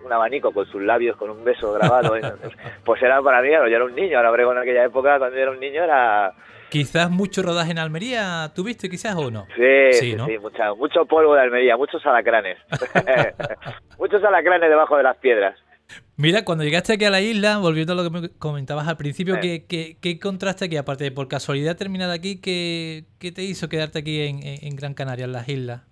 un, 0.04 0.12
abanico 0.12 0.52
con 0.52 0.66
sus 0.66 0.82
labios, 0.82 1.16
con 1.16 1.30
un 1.30 1.42
beso 1.44 1.72
grabado, 1.72 2.14
pues 2.84 3.02
era 3.02 3.20
para 3.22 3.40
mí, 3.42 3.48
yo 3.50 3.64
era 3.64 3.84
un 3.84 3.94
niño, 3.94 4.18
Ana 4.18 4.30
Obregón 4.30 4.56
en 4.56 4.62
aquella 4.62 4.84
época, 4.84 5.18
cuando 5.18 5.36
yo 5.36 5.42
era 5.42 5.50
un 5.50 5.60
niño, 5.60 5.82
era... 5.82 6.32
Quizás 6.68 7.10
mucho 7.10 7.42
rodaje 7.42 7.70
en 7.70 7.78
Almería, 7.78 8.50
¿tuviste 8.54 8.88
quizás 8.88 9.16
o 9.16 9.30
no? 9.30 9.46
Sí, 9.56 9.92
sí, 9.92 10.16
sí, 10.16 10.38
mucho 10.76 11.06
polvo 11.06 11.34
de 11.34 11.42
Almería, 11.42 11.76
muchos 11.76 12.04
alacranes. 12.04 12.58
muchos 13.98 14.22
alacranes 14.24 14.68
debajo 14.68 14.96
de 14.96 15.02
las 15.04 15.16
piedras. 15.18 15.58
Mira, 16.16 16.44
cuando 16.44 16.64
llegaste 16.64 16.92
aquí 16.94 17.04
a 17.04 17.10
la 17.10 17.20
isla, 17.20 17.58
volviendo 17.58 17.92
a 17.92 17.96
lo 17.96 18.04
que 18.04 18.10
me 18.10 18.28
comentabas 18.38 18.86
al 18.86 18.96
principio, 18.96 19.36
¿qué, 19.40 19.66
qué, 19.68 19.96
qué 20.00 20.18
contraste 20.20 20.66
aquí? 20.66 20.76
Aparte 20.76 21.04
de 21.04 21.10
por 21.10 21.26
casualidad 21.26 21.76
terminar 21.76 22.10
aquí, 22.10 22.40
¿qué, 22.40 23.04
¿qué, 23.18 23.32
te 23.32 23.42
hizo 23.42 23.68
quedarte 23.68 23.98
aquí 23.98 24.22
en, 24.22 24.76
Gran 24.76 24.94
Canaria, 24.94 25.24
en 25.24 25.32
las 25.32 25.48
islas? 25.48 25.82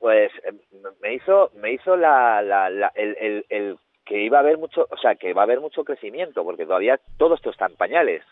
Pues 0.00 0.32
em, 0.44 0.58
me 1.00 1.14
hizo, 1.14 1.52
me 1.54 1.72
hizo 1.72 1.96
la, 1.96 2.42
la, 2.42 2.92
el, 2.96 3.44
el, 3.48 3.78
que 4.04 4.24
iba 4.24 4.38
a 4.38 4.40
haber 4.40 4.58
mucho, 4.58 4.88
o 4.90 4.96
sea, 4.96 5.14
que 5.14 5.32
va 5.32 5.42
a 5.42 5.44
haber 5.44 5.60
mucho 5.60 5.84
crecimiento, 5.84 6.42
porque 6.42 6.66
todavía 6.66 6.98
todo 7.16 7.36
esto 7.36 7.50
está 7.50 7.66
en 7.66 7.76
pañales. 7.76 8.24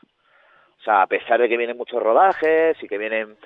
O 0.81 0.83
sea, 0.83 1.03
a 1.03 1.07
pesar 1.07 1.41
de 1.41 1.49
que 1.49 1.57
vienen 1.57 1.77
muchos 1.77 2.03
rodajes 2.03 2.83
y 2.83 2.89
que 2.89 2.99
vienen 2.99 3.37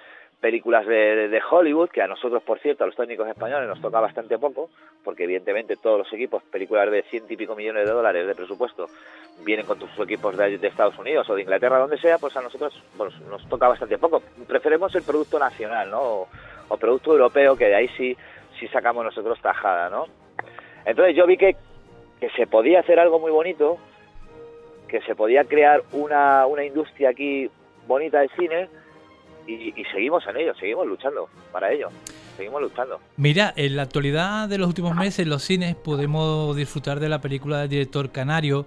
películas 0.45 0.87
de, 0.87 1.41
Hollywood, 1.51 1.89
que 1.89 2.03
a 2.03 2.07
nosotros, 2.07 2.43
por 2.43 2.59
cierto, 2.59 2.85
a 2.85 2.87
los 2.87 2.95
técnicos 2.95 3.27
españoles 3.27 3.67
nos 3.67 3.81
toca 3.81 3.99
bastante 3.99 4.37
poco, 4.37 4.69
porque 5.03 5.25
evidentemente 5.25 5.77
todos 5.77 5.97
los 5.97 6.13
equipos, 6.13 6.43
películas 6.43 6.91
de 6.91 7.03
ciento 7.05 7.33
y 7.33 7.37
pico 7.39 7.57
millones 7.57 7.87
de 7.87 7.91
dólares 7.91 8.27
de 8.27 8.35
presupuesto, 8.35 8.85
vienen 9.43 9.65
con 9.65 9.81
sus 9.81 9.99
equipos 10.01 10.37
de, 10.37 10.57
Estados 10.57 10.99
Unidos 10.99 11.31
o 11.31 11.35
de 11.35 11.41
Inglaterra, 11.41 11.79
donde 11.79 11.97
sea, 11.97 12.19
pues 12.19 12.37
a 12.37 12.43
nosotros 12.43 12.79
nos 12.99 13.49
toca 13.49 13.69
bastante 13.69 13.97
poco. 13.97 14.21
Preferimos 14.47 14.95
el 14.95 15.03
producto 15.03 15.39
nacional, 15.39 15.91
¿no? 15.91 16.29
O, 16.69 16.77
producto 16.79 17.13
europeo, 17.13 17.57
que 17.57 17.69
de 17.69 17.77
ahí 17.77 17.89
sí, 17.97 18.15
sí 18.61 18.69
sacamos 18.69 19.03
nosotros 19.03 19.41
tajada, 19.41 19.89
¿no? 19.89 20.09
Entonces 20.85 21.17
yo 21.17 21.27
vi 21.27 21.39
que, 21.39 21.57
que 22.21 22.29
se 22.37 22.47
podía 22.47 22.81
hacer 22.81 23.01
algo 23.01 23.19
muy 23.19 23.31
bonito, 23.31 23.79
que 24.89 25.01
se 25.01 25.15
podía 25.15 25.45
crear 25.45 25.85
una, 25.93 26.45
una 26.47 26.67
industria 26.67 27.09
aquí 27.09 27.51
bonita 27.87 28.21
de 28.21 28.29
cine, 28.37 28.69
y, 29.47 29.73
seguimos 29.93 30.27
en 30.27 30.37
ello, 30.37 30.55
seguimos 30.59 30.87
luchando 30.87 31.29
para 31.53 31.73
ello. 31.73 31.89
Seguimos 32.37 32.63
luchando. 32.63 33.01
Mira, 33.17 33.53
en 33.57 33.77
la 33.77 33.83
actualidad 33.83 34.49
de 34.49 34.59
los 34.59 34.69
últimos 34.69 34.97
meses 34.97 35.21
en 35.21 35.29
los 35.29 35.43
cines 35.43 35.77
podemos 35.77 36.57
disfrutar 36.57 36.99
de 36.99 37.09
la 37.09 37.21
película 37.21 37.61
del 37.61 37.69
director 37.69 38.11
canario 38.11 38.67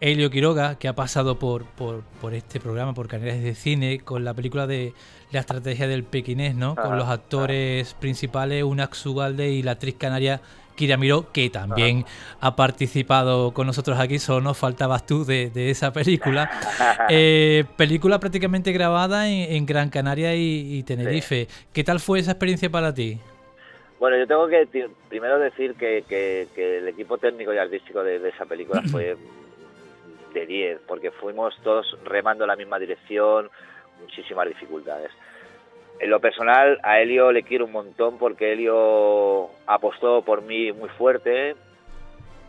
Helio 0.00 0.30
Quiroga, 0.30 0.78
que 0.78 0.88
ha 0.88 0.94
pasado 0.94 1.38
por, 1.38 1.64
por, 1.64 2.02
por 2.20 2.34
este 2.34 2.60
programa, 2.60 2.92
por 2.92 3.08
Canales 3.08 3.42
de 3.42 3.54
Cine, 3.54 4.00
con 4.00 4.24
la 4.24 4.34
película 4.34 4.66
de 4.66 4.92
La 5.32 5.40
estrategia 5.40 5.88
del 5.88 6.04
pequinés, 6.04 6.54
¿no? 6.54 6.76
con 6.76 6.98
los 6.98 7.08
actores 7.08 7.94
principales, 7.94 8.62
Unax 8.62 9.06
Ugalde 9.06 9.50
y 9.50 9.62
la 9.62 9.72
actriz 9.72 9.96
canaria 9.96 10.42
Kira 10.76 10.96
Miró, 10.96 11.32
que 11.32 11.50
también 11.50 12.04
ha 12.40 12.54
participado 12.54 13.52
con 13.52 13.66
nosotros 13.66 13.98
aquí, 13.98 14.18
solo 14.18 14.40
nos 14.42 14.58
faltabas 14.58 15.06
tú 15.06 15.24
de, 15.24 15.50
esa 15.70 15.92
película. 15.92 16.50
Eh, 17.08 17.64
película 17.76 18.18
prácticamente 18.18 18.72
grabada 18.72 19.28
en, 19.28 19.64
Gran 19.64 19.90
Canaria 19.90 20.34
y, 20.34 20.82
Tenerife. 20.82 21.46
¿Qué 21.72 21.84
tal 21.84 22.00
fue 22.00 22.18
esa 22.18 22.32
experiencia 22.32 22.68
para 22.68 22.92
ti? 22.92 23.18
Bueno, 23.98 24.18
yo 24.18 24.26
tengo 24.26 24.48
que 24.48 24.68
primero 25.08 25.38
decir 25.38 25.74
que, 25.74 26.48
el 26.56 26.88
equipo 26.88 27.18
técnico 27.18 27.54
y 27.54 27.58
artístico 27.58 28.02
de, 28.02 28.28
esa 28.28 28.44
película 28.44 28.82
fue 28.90 29.16
de 30.34 30.46
10, 30.46 30.80
porque 30.86 31.10
fuimos 31.10 31.56
todos 31.62 31.96
remando 32.04 32.44
en 32.44 32.48
la 32.48 32.56
misma 32.56 32.78
dirección, 32.78 33.48
muchísimas 34.00 34.48
dificultades. 34.48 35.10
En 35.98 36.10
lo 36.10 36.20
personal, 36.20 36.78
a 36.82 37.00
Helio 37.00 37.32
le 37.32 37.42
quiero 37.42 37.64
un 37.64 37.72
montón 37.72 38.18
porque 38.18 38.52
Helio 38.52 39.48
apostó 39.66 40.22
por 40.22 40.42
mí 40.42 40.70
muy 40.72 40.88
fuerte 40.90 41.56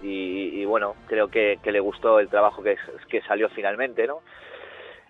y, 0.01 0.63
bueno, 0.65 0.95
creo 1.07 1.29
que, 1.29 1.57
le 1.63 1.79
gustó 1.79 2.19
el 2.19 2.27
trabajo 2.29 2.61
que, 2.61 2.77
que 3.09 3.21
salió 3.21 3.49
finalmente, 3.49 4.05
¿no? 4.05 4.19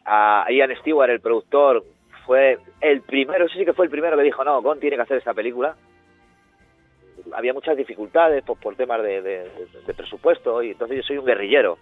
A 0.06 0.46
Ian 0.50 0.74
Stewart, 0.78 1.10
el 1.10 1.20
productor, 1.20 1.84
fue 2.26 2.60
el 2.80 3.02
primero, 3.02 3.50
sí 3.50 3.66
que 3.66 3.74
fue 3.74 3.86
el 3.86 3.92
primero 3.92 4.16
que 4.16 4.24
dijo, 4.24 4.44
no, 4.44 4.62
Gon 4.62 4.80
tiene 4.80 4.96
que 4.96 5.02
hacer 5.02 5.18
esta 5.18 5.34
película. 5.34 5.76
había 7.34 7.54
muchas 7.54 7.76
dificultades 7.76 8.44
por, 8.44 8.58
por 8.60 8.76
temas 8.76 9.02
de, 9.04 9.22
de- 9.22 9.50
de 9.86 9.94
presupuesto 9.94 10.62
y 10.64 10.72
entonces 10.72 10.98
yo 10.98 11.04
soy 11.04 11.18
un 11.18 11.26
guerrillero. 11.26 11.78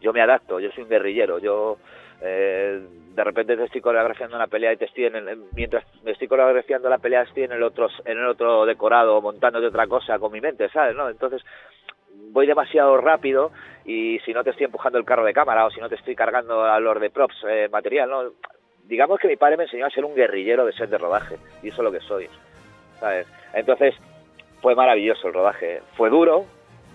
Yo 0.00 0.12
me 0.12 0.20
adapto, 0.20 0.58
yo 0.60 0.70
soy 0.72 0.84
un 0.84 0.90
guerrillero. 0.90 1.38
Yo 1.38 1.78
eh, 2.22 2.80
de 3.14 3.24
repente 3.24 3.56
te 3.56 3.64
estoy 3.64 3.80
coreografiando 3.80 4.36
una 4.36 4.46
pelea 4.46 4.72
y 4.72 4.76
te 4.76 4.84
estoy 4.86 5.06
en 5.06 5.16
el, 5.16 5.44
mientras 5.54 5.84
me 6.04 6.12
estoy 6.12 6.28
coreografiando 6.28 6.88
la 6.88 6.98
pelea 6.98 7.22
estoy 7.22 7.44
en 7.44 7.52
el 7.52 7.62
otro 7.62 7.88
en 8.04 8.18
el 8.18 8.26
otro 8.26 8.66
decorado 8.66 9.20
montándote 9.20 9.66
otra 9.66 9.86
cosa 9.86 10.18
con 10.18 10.32
mi 10.32 10.40
mente, 10.40 10.68
¿sabes? 10.68 10.94
¿no? 10.94 11.08
Entonces 11.08 11.42
voy 12.30 12.46
demasiado 12.46 12.96
rápido 12.98 13.50
y 13.84 14.18
si 14.20 14.32
no 14.32 14.44
te 14.44 14.50
estoy 14.50 14.66
empujando 14.66 14.98
el 14.98 15.04
carro 15.04 15.24
de 15.24 15.32
cámara 15.32 15.66
o 15.66 15.70
si 15.70 15.80
no 15.80 15.88
te 15.88 15.94
estoy 15.94 16.14
cargando 16.14 16.64
a 16.64 16.78
los 16.80 17.00
de 17.00 17.10
props 17.10 17.36
eh, 17.48 17.68
material, 17.70 18.10
¿no? 18.10 18.22
Digamos 18.84 19.18
que 19.18 19.28
mi 19.28 19.36
padre 19.36 19.56
me 19.56 19.64
enseñó 19.64 19.86
a 19.86 19.90
ser 19.90 20.04
un 20.04 20.14
guerrillero 20.14 20.64
de 20.64 20.72
set 20.72 20.90
de 20.90 20.98
rodaje 20.98 21.36
y 21.62 21.68
eso 21.68 21.78
es 21.78 21.84
lo 21.84 21.92
que 21.92 22.00
soy, 22.00 22.28
¿sabes? 23.00 23.26
Entonces 23.52 23.94
fue 24.60 24.74
maravilloso 24.74 25.28
el 25.28 25.34
rodaje. 25.34 25.80
Fue 25.96 26.10
duro, 26.10 26.44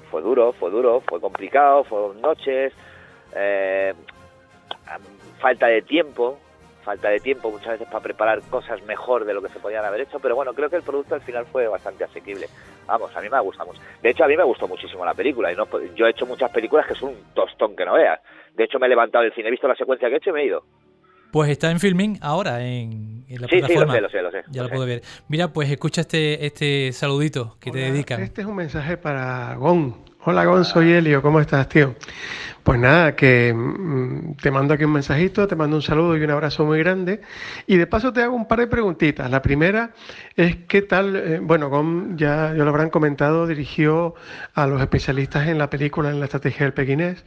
fue 0.10 0.22
duro, 0.22 0.54
fue 0.54 0.70
duro, 0.70 1.02
fue 1.02 1.20
complicado, 1.20 1.84
fueron 1.84 2.22
noches, 2.22 2.74
eh, 3.36 3.94
falta 5.42 5.68
de 5.68 5.82
tiempo, 5.82 6.38
falta 6.84 7.10
de 7.10 7.20
tiempo 7.20 7.52
muchas 7.52 7.74
veces 7.74 7.88
para 7.88 8.00
preparar 8.02 8.42
cosas 8.50 8.82
mejor 8.84 9.26
de 9.26 9.34
lo 9.34 9.42
que 9.42 9.50
se 9.50 9.60
podían 9.60 9.84
haber 9.86 10.02
hecho, 10.02 10.20
pero 10.20 10.36
bueno, 10.36 10.54
creo 10.54 10.70
que 10.70 10.78
el 10.78 10.84
producto 10.84 11.16
al 11.16 11.22
final 11.22 11.46
fue 11.52 11.68
bastante 11.68 12.04
asequible. 12.04 12.48
Vamos, 12.88 13.16
a 13.16 13.22
mí 13.22 13.30
me 13.30 13.40
gusta 13.42 13.64
mucho. 13.66 13.80
De 14.02 14.10
hecho, 14.10 14.24
a 14.24 14.28
mí 14.28 14.36
me 14.38 14.44
gustó 14.44 14.68
muchísimo 14.68 15.04
la 15.06 15.14
película 15.14 15.52
y 15.52 15.56
no, 15.56 15.68
yo 15.96 16.06
he 16.08 16.12
hecho 16.12 16.26
muchas 16.26 16.50
películas 16.52 16.88
que 16.88 16.96
son 16.96 17.10
un 17.10 17.18
tostón 17.34 17.76
que 17.76 17.86
no 17.86 17.94
veas. 17.94 18.20
De 18.56 18.64
hecho, 18.64 18.80
me 18.80 18.86
he 18.86 18.90
levantado 18.90 19.24
del 19.24 19.34
cine, 19.34 19.48
he 19.48 19.52
visto 19.52 19.68
la 19.68 19.76
secuencia 19.76 20.08
que 20.10 20.16
he 20.16 20.18
hecho 20.18 20.30
y 20.32 20.34
me 20.34 20.42
he 20.42 20.46
ido. 20.48 20.64
Pues 21.32 21.50
está 21.50 21.72
en 21.72 21.80
filming 21.80 22.18
ahora 22.22 22.62
en, 22.62 23.24
en 23.30 23.42
la 23.42 23.48
Sí, 23.48 23.56
sí, 23.56 23.62
lo 23.62 23.68
plataforma. 23.68 23.94
sé, 23.94 24.02
lo 24.02 24.10
sé, 24.10 24.22
lo 24.22 24.32
sé. 24.32 24.42
Ya 24.50 24.62
lo 24.62 24.64
lo 24.64 24.70
sé. 24.70 24.76
puedo 24.76 24.86
ver. 24.88 25.02
Mira, 25.30 25.48
pues 25.54 25.72
escucha 25.72 26.02
este, 26.02 26.46
este 26.46 26.92
saludito 26.92 27.56
que 27.62 27.72
te 27.72 27.78
Hola, 27.84 27.92
dedican. 27.94 28.22
Este 28.22 28.42
es 28.42 28.48
un 28.48 28.56
mensaje 28.58 28.98
para 28.98 29.56
Gon. 29.56 29.96
Hola 30.26 30.44
Gon, 30.44 30.66
soy 30.66 30.92
Helio, 30.92 31.22
¿cómo 31.22 31.40
estás, 31.40 31.70
tío? 31.70 31.96
Pues 32.64 32.80
nada, 32.80 33.16
que 33.16 33.54
mm, 33.54 34.36
te 34.36 34.52
mando 34.52 34.76
aquí 34.76 34.84
un 34.84 34.94
mensajito, 34.94 35.48
te 35.48 35.56
mando 35.56 35.78
un 35.78 35.82
saludo 35.82 36.16
y 36.16 36.24
un 36.24 36.30
abrazo 36.30 36.64
muy 36.64 36.78
grande. 36.80 37.22
Y 37.66 37.78
de 37.78 37.88
paso 37.88 38.14
te 38.14 38.22
hago 38.22 38.36
un 38.36 38.48
par 38.48 38.60
de 38.60 38.68
preguntitas. 38.68 39.32
La 39.32 39.42
primera 39.42 39.92
es 40.36 40.58
qué 40.68 40.84
tal, 40.84 41.16
eh, 41.16 41.40
bueno, 41.42 41.70
Gon 41.70 42.18
ya, 42.18 42.54
ya 42.56 42.64
lo 42.64 42.70
habrán 42.70 42.92
comentado, 42.92 43.48
dirigió 43.48 44.14
a 44.54 44.68
los 44.68 44.80
especialistas 44.80 45.48
en 45.48 45.58
la 45.58 45.70
película 45.72 46.12
en 46.12 46.20
la 46.20 46.26
estrategia 46.26 46.66
del 46.66 46.74
pequinés 46.74 47.26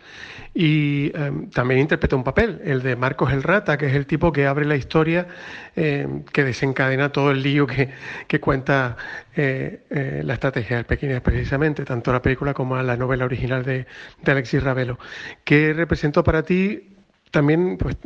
y 0.54 1.06
eh, 1.14 1.32
también 1.52 1.80
interpretó 1.80 2.16
un 2.16 2.24
papel, 2.24 2.60
el 2.64 2.82
de 2.82 2.94
Marcos 2.94 3.32
el 3.32 3.42
Rata, 3.42 3.76
que 3.76 3.86
es 3.86 3.94
el 3.94 4.06
tipo 4.06 4.32
que 4.32 4.46
abre 4.46 4.64
la 4.64 4.76
historia 4.76 5.26
eh, 5.74 6.06
que 6.32 6.44
desencadena 6.44 7.10
todo 7.10 7.32
el 7.32 7.42
lío 7.42 7.66
que, 7.66 7.90
que 8.28 8.38
cuenta 8.38 8.96
eh, 9.36 9.80
eh, 9.90 10.22
la 10.24 10.34
estrategia 10.34 10.76
del 10.76 10.84
pequinés 10.86 11.20
precisamente, 11.20 11.84
tanto 11.84 12.12
la 12.12 12.22
película 12.22 12.54
como 12.54 12.80
la 12.80 12.96
novela 12.96 13.24
original 13.24 13.64
de, 13.64 13.84
de 14.22 14.32
Alexis 14.32 14.62
Ravelo. 14.62 14.96
¿Qué 15.44 15.72
representó 15.72 16.22
para 16.24 16.42
ti 16.42 16.94
también 17.34 17.76
pues, 17.76 17.96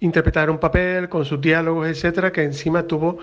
interpretar 0.00 0.48
un 0.48 0.58
papel 0.58 1.10
con 1.10 1.26
sus 1.26 1.38
diálogos, 1.40 1.86
etcétera, 1.86 2.32
que 2.32 2.42
encima 2.42 2.84
tuvo 2.84 3.18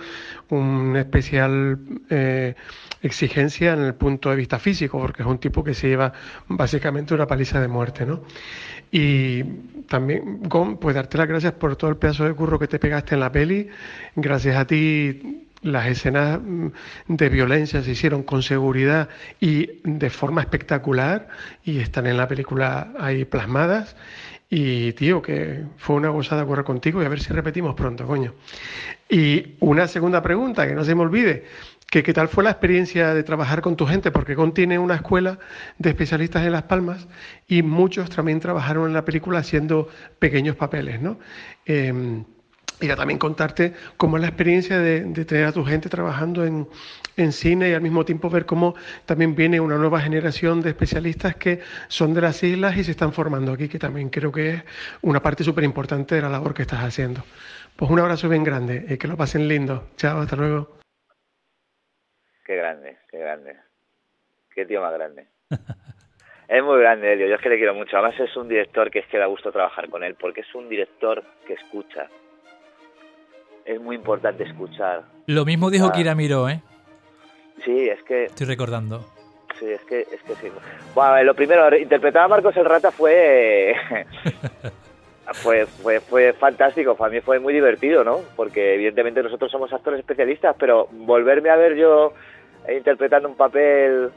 una 0.50 1.00
especial 1.00 1.80
eh, 2.12 2.54
exigencia 3.02 3.74
en 3.74 3.82
el 3.82 3.96
punto 3.96 4.30
de 4.30 4.36
vista 4.36 4.60
físico, 4.60 5.00
porque 5.00 5.24
es 5.24 5.28
un 5.28 5.40
tipo 5.40 5.64
que 5.64 5.74
se 5.74 5.88
lleva 5.88 6.14
básicamente 6.48 7.16
una 7.16 7.26
paliza 7.26 7.60
de 7.60 7.68
muerte, 7.68 8.06
¿no? 8.06 8.22
Y 8.92 9.44
también, 9.90 10.44
Gon, 10.44 10.78
pues 10.78 10.96
darte 10.96 11.18
las 11.18 11.28
gracias 11.28 11.54
por 11.54 11.76
todo 11.76 11.90
el 11.90 11.98
pedazo 11.98 12.26
de 12.26 12.34
curro 12.36 12.60
que 12.60 12.68
te 12.68 12.78
pegaste 12.78 13.16
en 13.16 13.22
la 13.22 13.32
peli. 13.32 13.68
Gracias 14.16 14.56
a 14.56 14.68
ti 14.68 15.45
las 15.66 15.88
escenas 15.88 16.40
mm, 16.42 16.68
de 17.08 17.30
violencia 17.30 17.82
se 17.82 17.92
hicieron 17.92 18.24
con 18.24 18.44
seguridad 18.44 19.10
y 19.40 19.82
de 19.84 20.10
forma 20.12 20.42
espectacular 20.42 21.28
y 21.64 21.80
están 21.80 22.06
en 22.06 22.18
la 22.18 22.28
película 22.28 22.94
ahí 23.00 23.25
plasmadas. 23.25 23.96
Y 24.48 24.94
tío, 24.94 25.24
que 25.24 25.64
fue 25.78 25.96
una 25.96 26.10
gozada 26.10 26.46
correr 26.46 26.64
contigo 26.64 27.01
y 27.01 27.06
a 27.06 27.10
ver 27.10 27.20
si 27.20 27.34
repetimos 27.34 27.74
pronto, 27.74 28.06
coño. 28.06 28.36
Y 29.10 29.56
una 29.60 29.88
segunda 29.88 30.22
pregunta, 30.22 30.68
que 30.68 30.75
no 30.75 30.84
se 30.84 30.94
me 30.94 31.01
olvide, 31.01 31.46
que 31.90 32.04
qué 32.04 32.14
tal 32.14 32.28
fue 32.28 32.44
la 32.44 32.51
experiencia 32.51 33.16
de 33.16 33.24
trabajar 33.24 33.62
con 33.62 33.75
tu 33.75 33.88
gente, 33.88 34.12
porque 34.12 34.36
Gon 34.36 34.54
tiene 34.54 34.78
una 34.78 34.96
escuela 34.96 35.40
de 35.80 35.90
especialistas 35.90 36.46
en 36.46 36.51
Las 36.51 36.64
Palmas 36.64 37.08
y 37.48 37.64
muchos 37.64 38.12
también 38.12 38.40
trabajaron 38.40 38.86
en 38.86 38.94
la 38.94 39.04
película 39.04 39.40
haciendo 39.40 39.90
pequeños 40.20 40.56
papeles, 40.56 41.01
¿no? 41.01 41.18
Eh, 41.66 42.24
ya 42.81 42.96
también 42.96 43.20
contarte 43.20 43.74
cómo 43.98 44.18
es 44.18 44.22
la 44.22 44.27
experiencia 44.27 44.79
de, 44.79 45.01
de 45.01 45.25
tener 45.25 45.46
a 45.46 45.51
tu 45.51 45.64
gente 45.64 45.90
trabajando 45.90 46.46
en, 46.46 46.68
en 47.18 47.31
cine 47.31 47.70
y 47.70 47.74
al 47.74 47.81
mismo 47.81 48.05
tiempo 48.05 48.29
ver 48.29 48.46
cómo 48.46 48.75
también 49.05 49.35
viene 49.35 49.59
una 49.59 49.77
nueva 49.77 50.01
generación 50.01 50.61
de 50.61 50.70
especialistas 50.70 51.35
que 51.35 51.59
son 51.88 52.14
de 52.14 52.22
las 52.22 52.44
islas 52.44 52.77
y 52.77 52.83
se 52.83 52.92
están 52.92 53.14
formando 53.14 53.53
aquí, 53.53 53.70
que 53.70 53.79
también 53.79 54.09
creo 54.09 54.31
que 54.31 54.50
es 54.50 54.64
una 55.01 55.22
parte 55.22 55.44
súper 55.44 55.64
importante 55.64 56.16
de 56.16 56.22
la 56.22 56.29
labor 56.29 56.53
que 56.53 56.64
estás 56.64 56.83
haciendo. 56.83 57.24
Pues 57.75 57.92
un 57.92 58.00
abrazo 58.00 58.29
bien 58.29 58.44
grande 58.44 58.85
y 58.88 58.98
que 58.98 59.07
lo 59.07 59.18
pasen 59.18 59.48
lindo. 59.48 59.90
Chao, 59.98 60.20
hasta 60.20 60.35
luego. 60.35 60.77
Qué 62.46 62.55
grande, 62.55 62.98
qué 63.09 63.18
grande. 63.18 63.57
Qué 64.53 64.66
tío 64.66 64.81
más 64.81 64.94
grande. 64.94 65.27
es 66.48 66.64
muy 66.64 66.79
grande, 66.79 67.14
Elio. 67.14 67.27
Yo 67.27 67.35
es 67.35 67.42
que 67.42 67.50
le 67.50 67.57
quiero 67.57 67.74
mucho. 67.74 67.98
Además 67.98 68.20
es 68.20 68.35
un 68.38 68.48
director 68.48 68.90
que 68.90 69.00
es 69.00 69.07
que 69.07 69.18
da 69.18 69.25
gusto 69.25 69.51
trabajar 69.51 69.90
con 69.90 70.03
él, 70.03 70.16
porque 70.16 70.42
es 70.42 70.55
un 70.55 70.70
director 70.70 71.24
que 71.46 71.53
escucha. 71.53 72.09
Es 73.66 73.82
muy 73.82 73.96
importante 73.96 74.44
escuchar. 74.44 75.04
Lo 75.28 75.44
mismo 75.46 75.70
dijo 75.72 75.88
Ah. 75.88 75.92
Kira 75.92 76.14
Miró, 76.16 76.48
¿eh? 76.50 76.62
Sí, 77.64 77.90
es 77.90 78.01
que 78.04 78.25
Estoy 78.25 78.46
recordando. 78.48 79.04
Sí, 79.60 79.66
es 79.72 79.82
que, 79.86 80.01
es 80.01 80.22
que 80.28 80.36
sí. 80.36 80.48
Bueno, 80.94 81.24
lo 81.24 81.34
primero, 81.34 81.75
interpretar 81.78 82.24
a 82.24 82.28
Marcos 82.28 82.56
el 82.58 82.66
Rata 82.66 82.92
fue, 82.92 83.74
fue, 85.34 85.66
fue, 85.66 86.00
fue 86.01 86.34
fantástico. 86.34 86.96
Para 86.96 87.12
mí 87.12 87.22
fue 87.22 87.40
muy 87.40 87.54
divertido, 87.54 88.04
¿no? 88.04 88.20
Porque 88.36 88.75
evidentemente 88.75 89.24
nosotros 89.24 89.51
somos 89.51 89.72
actores 89.74 90.00
especialistas, 90.01 90.56
pero 90.60 90.88
volverme 90.92 91.50
a 91.50 91.56
ver 91.56 91.75
yo 91.75 92.14
interpretando 92.75 93.30
un 93.30 93.36
papel... 93.36 94.10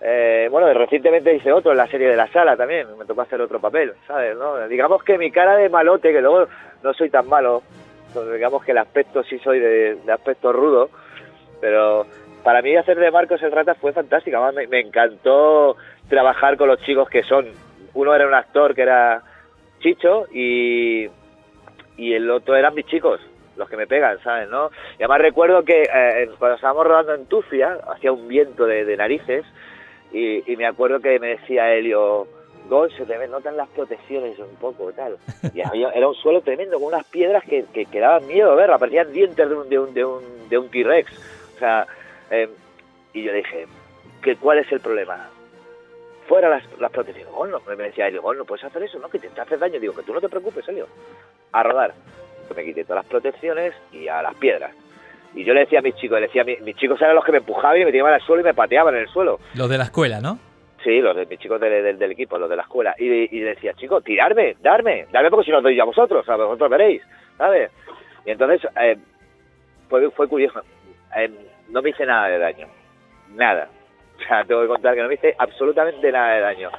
eh, 0.00 0.48
bueno, 0.50 0.72
recientemente 0.72 1.34
hice 1.34 1.52
otro 1.52 1.72
en 1.72 1.76
la 1.78 1.86
serie 1.88 2.08
de 2.08 2.16
la 2.16 2.26
sala 2.32 2.56
también, 2.56 2.86
me 2.98 3.04
tocó 3.04 3.20
hacer 3.22 3.40
otro 3.40 3.60
papel, 3.60 3.92
¿sabes? 4.06 4.36
¿no? 4.36 4.66
Digamos 4.68 5.02
que 5.04 5.18
mi 5.18 5.30
cara 5.30 5.56
de 5.56 5.68
malote, 5.68 6.12
que 6.12 6.20
luego 6.20 6.48
no 6.82 6.94
soy 6.94 7.10
tan 7.10 7.28
malo, 7.28 7.62
pues 8.12 8.32
digamos 8.32 8.64
que 8.64 8.72
el 8.72 8.78
aspecto 8.78 9.22
sí 9.24 9.38
soy 9.38 9.58
de, 9.58 9.98
aspecto 10.12 10.52
rudo, 10.52 10.90
pero 11.60 12.06
para 12.42 12.62
mí 12.62 12.76
hacer 12.76 12.98
de 12.98 13.10
Marcos 13.10 13.42
el 13.42 13.52
Rata 13.52 13.74
fue 13.74 13.92
fantástico. 13.92 14.36
Además, 14.36 14.68
me, 14.68 14.80
encantó 14.80 15.76
trabajar 16.08 16.56
con 16.56 16.68
los 16.68 16.80
chicos 16.82 17.08
que 17.08 17.22
son. 17.22 17.46
Uno 17.94 18.14
era 18.14 18.26
un 18.26 18.34
actor 18.34 18.74
que 18.74 18.82
era 18.82 19.22
Chicho 19.80 20.26
y, 20.32 21.08
y 21.96 22.14
el 22.14 22.30
otro 22.30 22.56
eran 22.56 22.74
mis 22.74 22.86
chicos, 22.86 23.20
los 23.56 23.68
que 23.68 23.76
me 23.76 23.86
pegan, 23.86 24.18
¿sabes? 24.22 24.48
¿no? 24.48 24.70
Y 24.98 25.02
además 25.02 25.20
recuerdo 25.20 25.64
que 25.64 25.82
eh, 25.82 26.30
cuando 26.38 26.56
estábamos 26.56 26.86
rodando 26.86 27.14
en 27.14 27.26
Tufia, 27.26 27.78
hacía 27.92 28.12
un 28.12 28.28
viento 28.28 28.64
de, 28.66 28.84
de 28.84 28.96
narices 28.96 29.44
y, 30.12 30.50
y 30.50 30.56
me 30.56 30.66
acuerdo 30.66 31.00
que 31.00 31.18
me 31.18 31.28
decía 31.28 31.72
Helio, 31.72 32.26
Se 32.96 33.04
te 33.06 33.28
notan 33.28 33.56
las 33.56 33.68
protecciones 33.68 34.38
un 34.38 34.54
poco, 34.56 34.92
tal. 34.92 35.16
Y 35.54 35.60
había- 35.60 35.90
era 35.94 36.08
un 36.08 36.14
suelo 36.14 36.40
tremendo, 36.40 36.78
con 36.78 36.88
unas 36.88 37.04
piedras 37.06 37.44
que, 37.44 37.64
que, 37.72 37.86
que 37.86 38.00
daban 38.00 38.26
miedo 38.26 38.54
verla, 38.56 38.78
parecían 38.78 39.12
dientes 39.12 39.48
de 39.48 39.54
un, 39.54 39.68
de 39.68 39.78
un, 39.78 39.94
de 39.94 40.04
un, 40.04 40.48
de 40.48 40.58
un 40.58 40.68
T-Rex. 40.70 41.12
O 41.56 41.58
sea, 41.58 41.86
eh, 42.30 42.48
y 43.12 43.22
yo 43.24 43.32
dije, 43.32 43.66
¿qué, 44.22 44.36
¿cuál 44.36 44.58
es 44.58 44.70
el 44.72 44.80
problema? 44.80 45.28
Fuera 46.26 46.48
las, 46.48 46.62
las 46.80 46.90
protecciones. 46.90 47.32
Gol, 47.34 47.50
no, 47.50 47.60
me 47.66 47.76
decía 47.76 48.08
no 48.10 48.44
puedes 48.44 48.64
hacer 48.64 48.82
eso, 48.84 48.98
¿no? 48.98 49.08
Que 49.08 49.18
te, 49.18 49.28
te 49.28 49.40
haces 49.40 49.60
daño. 49.60 49.78
Digo, 49.80 49.94
que 49.94 50.02
tú 50.02 50.14
no 50.14 50.20
te 50.20 50.28
preocupes, 50.28 50.66
Helio. 50.68 50.86
A 51.52 51.62
rodar. 51.62 51.92
Que 52.48 52.54
me 52.54 52.64
quité 52.64 52.84
todas 52.84 53.02
las 53.04 53.10
protecciones 53.10 53.74
y 53.92 54.08
a 54.08 54.22
las 54.22 54.34
piedras. 54.36 54.72
Y 55.34 55.44
yo 55.44 55.52
le 55.54 55.60
decía 55.60 55.80
a 55.80 55.82
mis 55.82 55.94
chicos, 55.96 56.20
le 56.20 56.26
decía 56.26 56.42
a 56.42 56.44
mi- 56.44 56.56
mis 56.58 56.76
chicos 56.76 57.00
eran 57.02 57.14
los 57.14 57.24
que 57.24 57.32
me 57.32 57.38
empujaban 57.38 57.80
y 57.80 57.84
me 57.84 57.90
tiraban 57.92 58.14
al 58.14 58.20
suelo 58.22 58.40
y 58.42 58.44
me 58.44 58.54
pateaban 58.54 58.94
en 58.94 59.00
el 59.02 59.08
suelo. 59.08 59.40
Los 59.54 59.68
de 59.68 59.78
la 59.78 59.84
escuela, 59.84 60.20
¿no? 60.20 60.38
Sí, 60.84 61.00
los 61.00 61.14
de 61.14 61.26
mis 61.26 61.38
chicos 61.38 61.60
de- 61.60 61.70
de- 61.82 61.92
del 61.94 62.10
equipo, 62.12 62.38
los 62.38 62.50
de 62.50 62.56
la 62.56 62.62
escuela. 62.62 62.94
Y, 62.98 63.06
y 63.36 63.40
decía, 63.40 63.72
chicos, 63.74 64.02
tirarme, 64.02 64.56
darme, 64.60 65.06
darme 65.12 65.30
porque 65.30 65.44
si 65.46 65.50
no 65.52 65.58
os 65.58 65.62
doy 65.62 65.76
yo 65.76 65.82
a 65.82 65.86
vosotros, 65.86 66.28
a 66.28 66.36
vosotros 66.36 66.70
veréis, 66.70 67.02
¿sabes? 67.38 67.70
Y 68.26 68.30
entonces 68.32 68.68
eh, 68.80 68.96
fue, 69.88 70.10
fue 70.10 70.26
curioso. 70.28 70.60
Eh, 71.16 71.30
no 71.68 71.82
me 71.82 71.90
hice 71.90 72.04
nada 72.04 72.28
de 72.28 72.38
daño. 72.38 72.66
Nada. 73.34 73.68
O 74.18 74.22
sea, 74.26 74.44
tengo 74.44 74.62
que 74.62 74.68
contar 74.68 74.94
que 74.94 75.02
no 75.02 75.08
me 75.08 75.14
hice 75.14 75.34
absolutamente 75.38 76.10
nada 76.10 76.34
de 76.34 76.40
daño. 76.40 76.70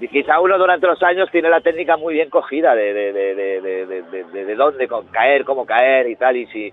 Y 0.00 0.08
quizá 0.08 0.40
uno 0.40 0.56
durante 0.58 0.86
los 0.86 1.02
años 1.02 1.30
tiene 1.30 1.50
la 1.50 1.60
técnica 1.60 1.96
muy 1.96 2.14
bien 2.14 2.30
cogida 2.30 2.74
de, 2.74 2.92
de, 2.94 3.12
de, 3.12 3.34
de, 3.34 3.60
de, 3.60 3.86
de- 3.86 4.02
de- 4.02 4.24
de- 4.24 4.44
de 4.46 4.54
dónde 4.54 4.88
caer, 5.12 5.44
cómo 5.44 5.66
caer 5.66 6.08
y 6.08 6.16
tal. 6.16 6.36
Y 6.36 6.46
si 6.46 6.72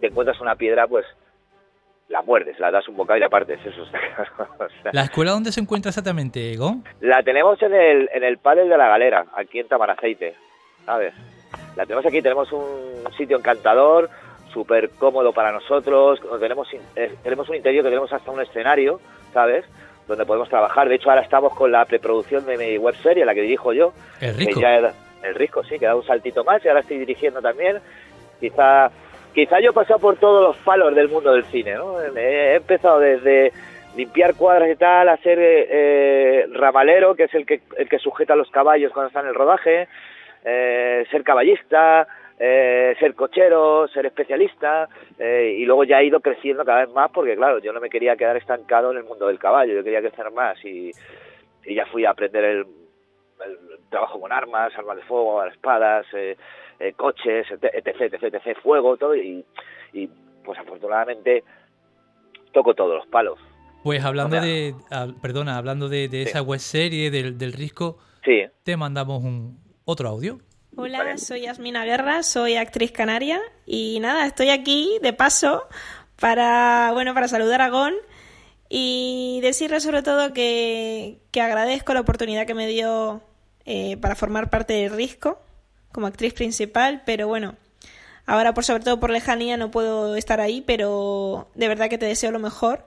te 0.00 0.06
encuentras 0.06 0.40
una 0.40 0.54
piedra, 0.54 0.86
pues 0.86 1.04
la 2.10 2.22
muerdes, 2.22 2.58
la 2.58 2.70
das 2.70 2.86
un 2.88 2.96
bocado 2.96 3.16
y 3.16 3.20
la 3.20 3.28
partes. 3.30 3.58
Eso. 3.64 3.82
O 4.58 4.82
sea, 4.82 4.92
¿La 4.92 5.02
escuela 5.04 5.30
dónde 5.30 5.52
se 5.52 5.60
encuentra 5.60 5.88
exactamente, 5.88 6.54
Gon? 6.56 6.84
la 7.00 7.22
tenemos 7.22 7.60
en 7.62 7.72
el, 7.72 8.10
en 8.12 8.24
el 8.24 8.38
panel 8.38 8.68
de 8.68 8.76
la 8.76 8.88
galera, 8.88 9.26
aquí 9.34 9.58
en 9.60 9.68
Tamaraceite, 9.68 10.34
¿sabes? 10.84 11.14
La 11.76 11.86
tenemos 11.86 12.04
aquí, 12.04 12.20
tenemos 12.20 12.52
un 12.52 13.04
sitio 13.16 13.38
encantador, 13.38 14.10
súper 14.52 14.90
cómodo 14.90 15.32
para 15.32 15.52
nosotros. 15.52 16.20
Tenemos, 16.38 16.68
eh, 16.96 17.14
tenemos 17.22 17.48
un 17.48 17.56
interior 17.56 17.84
que 17.84 17.90
tenemos 17.90 18.12
hasta 18.12 18.30
un 18.30 18.40
escenario, 18.40 19.00
¿sabes? 19.32 19.64
Donde 20.06 20.26
podemos 20.26 20.48
trabajar. 20.48 20.88
De 20.88 20.96
hecho, 20.96 21.10
ahora 21.10 21.22
estamos 21.22 21.54
con 21.54 21.70
la 21.70 21.84
preproducción 21.84 22.44
de 22.44 22.56
mi 22.58 22.76
web 22.76 22.94
serie, 23.02 23.24
la 23.24 23.34
que 23.34 23.42
dirijo 23.42 23.72
yo. 23.72 23.92
El 24.20 24.36
rico. 24.36 24.60
el 25.22 25.34
rico, 25.34 25.62
sí, 25.64 25.78
que 25.78 25.86
da 25.86 25.94
un 25.94 26.04
saltito 26.04 26.44
más 26.44 26.64
y 26.64 26.68
ahora 26.68 26.80
estoy 26.80 26.98
dirigiendo 26.98 27.40
también. 27.40 27.78
Quizá, 28.40 28.90
quizá 29.34 29.60
yo 29.60 29.70
he 29.70 29.74
pasado 29.74 29.98
por 29.98 30.16
todos 30.16 30.42
los 30.42 30.56
palos 30.64 30.94
del 30.94 31.08
mundo 31.08 31.32
del 31.32 31.44
cine, 31.44 31.74
¿no? 31.74 32.00
He 32.00 32.56
empezado 32.56 32.98
desde 32.98 33.52
limpiar 33.96 34.34
cuadras 34.34 34.70
y 34.70 34.76
tal, 34.76 35.08
a 35.08 35.16
ser 35.18 35.38
eh, 35.38 35.66
eh, 35.70 36.46
ramalero, 36.52 37.14
que 37.14 37.24
es 37.24 37.34
el 37.34 37.44
que, 37.46 37.60
el 37.76 37.88
que 37.88 37.98
sujeta 37.98 38.36
los 38.36 38.50
caballos 38.50 38.92
cuando 38.92 39.08
están 39.08 39.24
en 39.24 39.30
el 39.30 39.34
rodaje, 39.34 39.88
eh, 40.44 41.04
ser 41.10 41.22
caballista, 41.24 42.06
eh, 42.38 42.96
ser 42.98 43.14
cochero, 43.14 43.86
ser 43.88 44.06
especialista, 44.06 44.88
eh, 45.18 45.56
y 45.58 45.66
luego 45.66 45.84
ya 45.84 46.00
he 46.00 46.06
ido 46.06 46.20
creciendo 46.20 46.64
cada 46.64 46.86
vez 46.86 46.94
más 46.94 47.10
porque, 47.10 47.36
claro, 47.36 47.58
yo 47.58 47.72
no 47.72 47.80
me 47.80 47.90
quería 47.90 48.16
quedar 48.16 48.36
estancado 48.36 48.92
en 48.92 48.98
el 48.98 49.04
mundo 49.04 49.26
del 49.26 49.38
caballo, 49.38 49.74
yo 49.74 49.84
quería 49.84 50.00
crecer 50.00 50.30
más 50.30 50.64
y, 50.64 50.90
ya 51.66 51.84
fui 51.86 52.06
a 52.06 52.10
aprender 52.10 52.42
el, 52.44 52.66
trabajo 53.90 54.18
con 54.20 54.32
armas, 54.32 54.72
armas 54.76 54.96
de 54.96 55.02
fuego, 55.02 55.44
espadas, 55.44 56.06
eh, 56.80 56.94
coches, 56.94 57.46
etc, 57.50 57.86
etc, 57.86 58.14
etc, 58.34 58.58
fuego, 58.62 58.96
todo, 58.96 59.14
y, 59.14 59.44
y 59.92 60.08
pues 60.44 60.58
afortunadamente 60.58 61.44
toco 62.52 62.74
todos 62.74 62.96
los 62.96 63.06
palos. 63.06 63.38
Pues 63.84 64.04
hablando 64.04 64.40
de, 64.40 64.74
perdona, 65.22 65.56
hablando 65.56 65.88
de, 65.88 66.08
esa 66.22 66.42
web 66.42 66.58
serie 66.58 67.10
del, 67.10 67.38
del 67.38 67.52
Risco, 67.52 67.98
sí. 68.24 68.42
te 68.62 68.76
mandamos 68.76 69.22
un 69.22 69.58
otro 69.84 70.08
audio. 70.08 70.38
Hola, 70.76 71.18
soy 71.18 71.42
Yasmina 71.42 71.84
Guerra, 71.84 72.22
soy 72.22 72.56
actriz 72.56 72.92
canaria 72.92 73.40
y 73.66 73.98
nada, 74.00 74.26
estoy 74.26 74.50
aquí 74.50 74.98
de 75.02 75.12
paso 75.12 75.64
para, 76.18 76.90
bueno, 76.92 77.12
para 77.12 77.28
saludar 77.28 77.60
a 77.60 77.70
Gon 77.70 77.94
y 78.68 79.40
decirle 79.42 79.80
sobre 79.80 80.02
todo 80.02 80.32
que, 80.32 81.20
agradezco 81.34 81.92
la 81.92 82.00
oportunidad 82.00 82.46
que 82.46 82.54
me 82.54 82.66
dio 82.66 83.20
eh, 83.64 83.96
para 83.98 84.14
formar 84.14 84.48
parte 84.48 84.74
de 84.74 84.88
Risco 84.88 85.40
como 85.92 86.06
actriz 86.06 86.32
principal, 86.34 87.02
pero 87.04 87.28
bueno, 87.28 87.56
ahora 88.26 88.54
por 88.54 88.64
sobre 88.64 88.84
todo 88.84 89.00
por 89.00 89.10
lejanía 89.10 89.56
no 89.56 89.70
puedo 89.70 90.16
estar 90.16 90.40
ahí, 90.40 90.62
pero 90.62 91.48
de 91.54 91.68
verdad 91.68 91.88
que 91.88 91.98
te 91.98 92.06
deseo 92.06 92.30
lo 92.30 92.38
mejor. 92.38 92.84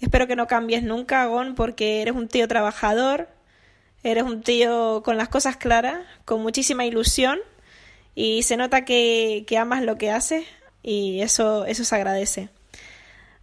Espero 0.00 0.26
que 0.26 0.36
no 0.36 0.46
cambies 0.46 0.82
nunca, 0.82 1.24
Gon, 1.26 1.54
porque 1.54 2.02
eres 2.02 2.14
un 2.14 2.28
tío 2.28 2.48
trabajador, 2.48 3.28
Eres 4.04 4.24
un 4.24 4.42
tío 4.42 5.02
con 5.04 5.16
las 5.16 5.28
cosas 5.28 5.56
claras, 5.56 6.04
con 6.24 6.42
muchísima 6.42 6.84
ilusión 6.84 7.38
y 8.16 8.42
se 8.42 8.56
nota 8.56 8.84
que, 8.84 9.46
amas 9.58 9.82
lo 9.84 9.96
que 9.96 10.10
haces 10.10 10.44
y 10.82 11.20
eso, 11.20 11.66
eso 11.66 11.84
se 11.84 11.94
agradece. 11.94 12.48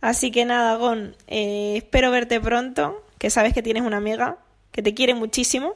Así 0.02 0.32
que 0.32 0.44
nada, 0.44 0.76
Gon, 0.76 1.16
eh, 1.28 1.76
espero 1.78 2.12
verte 2.12 2.42
pronto, 2.42 3.06
que 3.18 3.30
sabes 3.30 3.54
que 3.54 3.64
tienes 3.64 3.84
una 3.84 3.98
amiga 3.98 4.38
que 4.72 4.82
te 4.82 4.94
quiere 4.94 5.14
muchísimo. 5.14 5.76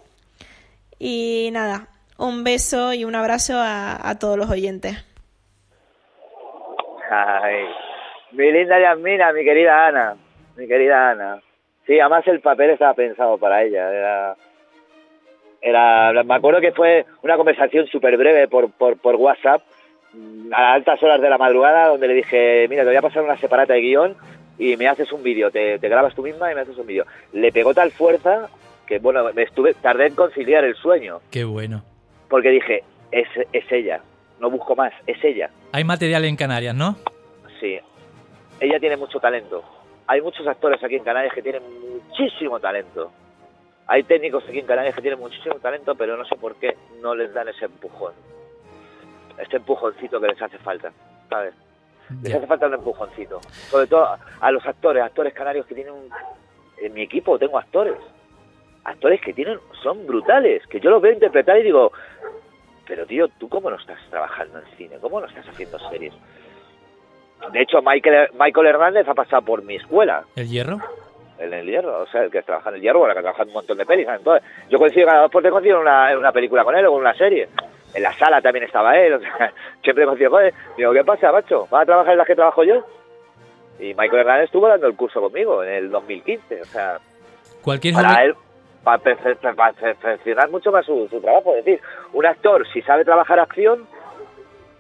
Y 0.99 1.49
nada, 1.53 1.89
un 2.17 2.43
beso 2.43 2.93
y 2.93 3.05
un 3.05 3.15
abrazo 3.15 3.53
a, 3.57 4.09
a 4.09 4.19
todos 4.19 4.37
los 4.37 4.49
oyentes. 4.49 5.05
Ay, 7.09 7.65
mi 8.31 8.51
linda 8.51 8.79
Yasmina, 8.79 9.31
mi 9.33 9.43
querida 9.43 9.87
Ana, 9.87 10.15
mi 10.57 10.67
querida 10.67 11.11
Ana. 11.11 11.41
Sí, 11.85 11.99
además 11.99 12.27
el 12.27 12.39
papel 12.39 12.71
estaba 12.71 12.93
pensado 12.93 13.37
para 13.37 13.63
ella, 13.63 13.91
era 13.91 14.35
era, 15.63 16.11
me 16.23 16.35
acuerdo 16.35 16.59
que 16.59 16.73
fue 16.73 17.05
una 17.21 17.37
conversación 17.37 17.87
súper 17.87 18.17
breve 18.17 18.49
por, 18.49 18.69
por, 18.71 18.97
por 18.97 19.15
WhatsApp 19.15 19.61
mm, 20.13 20.53
a 20.53 20.73
altas 20.73 21.01
horas 21.01 21.21
de 21.21 21.29
la 21.29 21.37
madrugada 21.37 21.87
donde 21.87 22.09
le 22.09 22.15
dije, 22.15 22.67
mira, 22.69 22.83
te 22.83 22.89
voy 22.89 22.97
a 22.97 23.01
pasar 23.01 23.23
una 23.23 23.37
separata 23.37 23.73
de 23.73 23.79
guion 23.79 24.15
y 24.59 24.75
me 24.75 24.89
haces 24.89 25.11
un 25.13 25.23
vídeo, 25.23 25.51
te, 25.51 25.77
grabas 25.77 26.13
tú 26.15 26.21
misma 26.21 26.51
y 26.51 26.55
me 26.55 26.61
haces 26.61 26.77
un 26.77 26.85
vídeo. 26.85 27.05
Le 27.31 27.51
pegó 27.53 27.73
tal 27.73 27.91
fuerza 27.91 28.49
que, 28.85 28.99
bueno, 28.99 29.23
me 29.33 29.43
estuve, 29.43 29.73
tardé 29.73 30.07
en 30.07 30.15
conciliar 30.15 30.65
el 30.65 30.75
sueño. 30.75 31.21
Qué 31.31 31.45
bueno. 31.45 31.83
Porque 32.29 32.49
dije, 32.49 32.83
es, 33.11 33.27
es 33.51 33.71
ella, 33.71 34.01
no 34.39 34.49
busco 34.49 34.75
más, 34.75 34.93
es 35.07 35.23
ella. 35.23 35.49
Hay 35.71 35.83
material 35.83 36.25
en 36.25 36.35
Canarias, 36.35 36.75
¿no? 36.75 36.95
Sí, 37.59 37.79
ella 38.59 38.79
tiene 38.79 38.97
mucho 38.97 39.19
talento. 39.19 39.63
Hay 40.07 40.21
muchos 40.21 40.45
actores 40.47 40.83
aquí 40.83 40.95
en 40.95 41.03
Canarias 41.03 41.33
que 41.33 41.41
tienen 41.41 41.63
muchísimo 41.91 42.59
talento 42.59 43.11
hay 43.87 44.03
técnicos 44.03 44.43
aquí 44.47 44.59
en 44.59 44.65
Canarias 44.65 44.95
que 44.95 45.01
tienen 45.01 45.19
muchísimo 45.19 45.55
talento, 45.55 45.95
pero 45.95 46.15
no 46.15 46.25
sé 46.25 46.35
por 46.35 46.55
qué 46.55 46.77
no 47.01 47.15
les 47.15 47.33
dan 47.33 47.49
ese 47.49 47.65
empujón. 47.65 48.13
Ese 49.37 49.57
empujoncito 49.57 50.21
que 50.21 50.27
les 50.27 50.41
hace 50.41 50.57
falta, 50.59 50.91
¿sabes? 51.29 51.53
Les 52.21 52.33
hace 52.33 52.47
falta 52.47 52.67
un 52.67 52.75
empujoncito. 52.75 53.41
Sobre 53.69 53.87
todo 53.87 54.07
a 54.39 54.51
los 54.51 54.65
actores, 54.65 55.03
actores 55.03 55.33
canarios 55.33 55.65
que 55.65 55.75
tienen 55.75 55.93
un... 55.93 56.09
En 56.77 56.93
mi 56.93 57.01
equipo 57.01 57.37
tengo 57.37 57.57
actores. 57.57 57.95
Actores 58.85 59.21
que 59.21 59.33
tienen 59.33 59.59
son 59.81 60.05
brutales, 60.05 60.65
que 60.67 60.79
yo 60.79 60.89
los 60.89 61.01
veo 61.01 61.13
interpretar 61.13 61.57
y 61.57 61.63
digo, 61.63 61.91
pero 62.85 63.05
tío, 63.05 63.27
¿tú 63.39 63.47
cómo 63.47 63.69
no 63.69 63.77
estás 63.77 63.99
trabajando 64.09 64.59
en 64.59 64.77
cine? 64.77 64.97
¿Cómo 64.99 65.19
no 65.19 65.27
estás 65.27 65.47
haciendo 65.47 65.79
series? 65.89 66.13
De 67.51 67.61
hecho, 67.61 67.81
Michael, 67.81 68.29
Michael 68.39 68.67
Hernández 68.67 69.07
ha 69.07 69.13
pasado 69.13 69.41
por 69.41 69.63
mi 69.63 69.75
escuela. 69.75 70.23
¿El 70.35 70.49
hierro? 70.49 70.79
en 71.39 71.53
el 71.53 71.65
hierro, 71.65 72.01
o 72.01 72.07
sea, 72.07 72.23
el 72.23 72.31
que 72.31 72.41
trabaja 72.41 72.69
en 72.69 72.75
el 72.75 72.81
hierro, 72.81 73.05
el 73.05 73.13
que 73.13 73.21
trabaja 73.21 73.43
en 73.43 73.49
un 73.49 73.53
montón 73.55 73.77
de 73.77 73.85
pelis. 73.85 74.07
Entonces, 74.07 74.47
yo 74.69 74.79
coincido 74.79 75.07
cada 75.07 75.21
dos 75.21 75.31
por 75.31 75.41
tres 75.41 75.53
en 75.65 75.75
una, 75.75 76.17
una 76.17 76.31
película 76.31 76.63
con 76.63 76.75
él 76.75 76.85
o 76.85 76.91
con 76.91 77.01
una 77.01 77.15
serie. 77.15 77.49
En 77.93 78.03
la 78.03 78.13
sala 78.17 78.41
también 78.41 78.65
estaba 78.65 78.97
él, 78.97 79.13
o 79.13 79.19
sea, 79.19 79.53
siempre 79.83 80.05
coincido 80.05 80.31
con 80.31 80.43
él. 80.43 80.53
Digo, 80.77 80.93
¿qué 80.93 81.03
pasa, 81.03 81.31
macho? 81.31 81.67
¿Vas 81.69 81.83
a 81.83 81.85
trabajar 81.85 82.13
en 82.13 82.17
las 82.19 82.27
que 82.27 82.35
trabajo 82.35 82.63
yo? 82.63 82.85
Y 83.79 83.93
Michael 83.93 84.21
Hernández 84.21 84.45
estuvo 84.45 84.67
dando 84.67 84.87
el 84.87 84.95
curso 84.95 85.19
conmigo 85.19 85.63
en 85.63 85.73
el 85.73 85.91
2015, 85.91 86.61
o 86.61 86.65
sea... 86.65 86.99
Cualquier 87.61 87.93
para 87.95 88.25
él, 88.25 88.35
para 88.83 89.01
perfeccionar 89.01 90.49
mucho 90.49 90.71
más 90.71 90.85
su, 90.85 91.07
su 91.09 91.21
trabajo. 91.21 91.55
Es 91.55 91.65
decir, 91.65 91.81
un 92.13 92.25
actor, 92.25 92.65
si 92.73 92.81
sabe 92.81 93.05
trabajar 93.05 93.39
acción, 93.39 93.87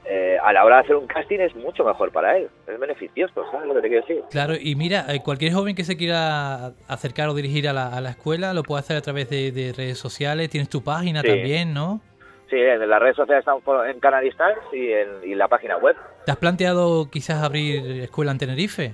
eh, 0.05 0.37
a 0.43 0.51
la 0.51 0.65
hora 0.65 0.77
de 0.77 0.81
hacer 0.81 0.95
un 0.97 1.07
casting 1.07 1.39
es 1.39 1.55
mucho 1.55 1.85
mejor 1.85 2.11
para 2.11 2.37
él, 2.37 2.49
es 2.67 2.77
beneficioso, 2.77 3.49
¿sabes 3.49 3.67
lo 3.67 3.75
que 3.75 3.81
te 3.81 3.87
quiero 3.87 4.05
decir? 4.05 4.23
Claro, 4.31 4.53
y 4.59 4.75
mira, 4.75 5.05
eh, 5.07 5.21
cualquier 5.23 5.53
joven 5.53 5.75
que 5.75 5.85
se 5.85 5.95
quiera 5.95 6.73
acercar 6.89 7.29
o 7.29 7.33
dirigir 7.33 7.69
a 7.69 7.73
la, 7.73 8.09
escuela 8.09 8.53
lo 8.53 8.63
puede 8.63 8.81
hacer 8.81 8.97
a 8.97 9.01
través 9.01 9.29
de, 9.29 9.73
redes 9.75 9.97
sociales, 9.97 10.49
tienes 10.49 10.69
tu 10.69 10.83
página 10.83 11.23
también, 11.23 11.73
¿no? 11.73 12.01
Sí, 12.49 12.57
en 12.57 12.87
las 12.87 13.01
redes 13.01 13.15
sociales 13.15 13.45
estamos 13.47 13.63
en 13.87 14.27
Stars 14.27 14.59
y 14.73 14.91
en 14.91 15.37
la 15.37 15.47
página 15.47 15.77
web. 15.77 15.95
¿Te 16.25 16.31
has 16.31 16.37
planteado 16.37 17.09
quizás 17.09 17.41
abrir 17.41 18.01
escuela 18.01 18.33
en 18.33 18.37
Tenerife? 18.37 18.93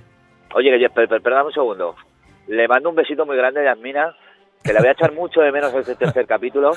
Oye, 0.54 0.78
que, 0.78 0.88
perdón 0.90 1.46
un 1.46 1.52
segundo. 1.52 1.96
Le 2.46 2.66
mando 2.68 2.88
un 2.88 2.94
besito 2.94 3.26
muy 3.26 3.36
grande 3.36 3.60
a 3.60 3.74
Yasmina, 3.74 4.16
que 4.62 4.72
le 4.72 4.78
voy 4.78 4.88
a 4.88 4.92
echar 4.92 5.12
mucho 5.12 5.40
de 5.40 5.52
menos 5.52 5.74
este 5.74 5.94
tercer 5.94 6.26
capítulo. 6.26 6.72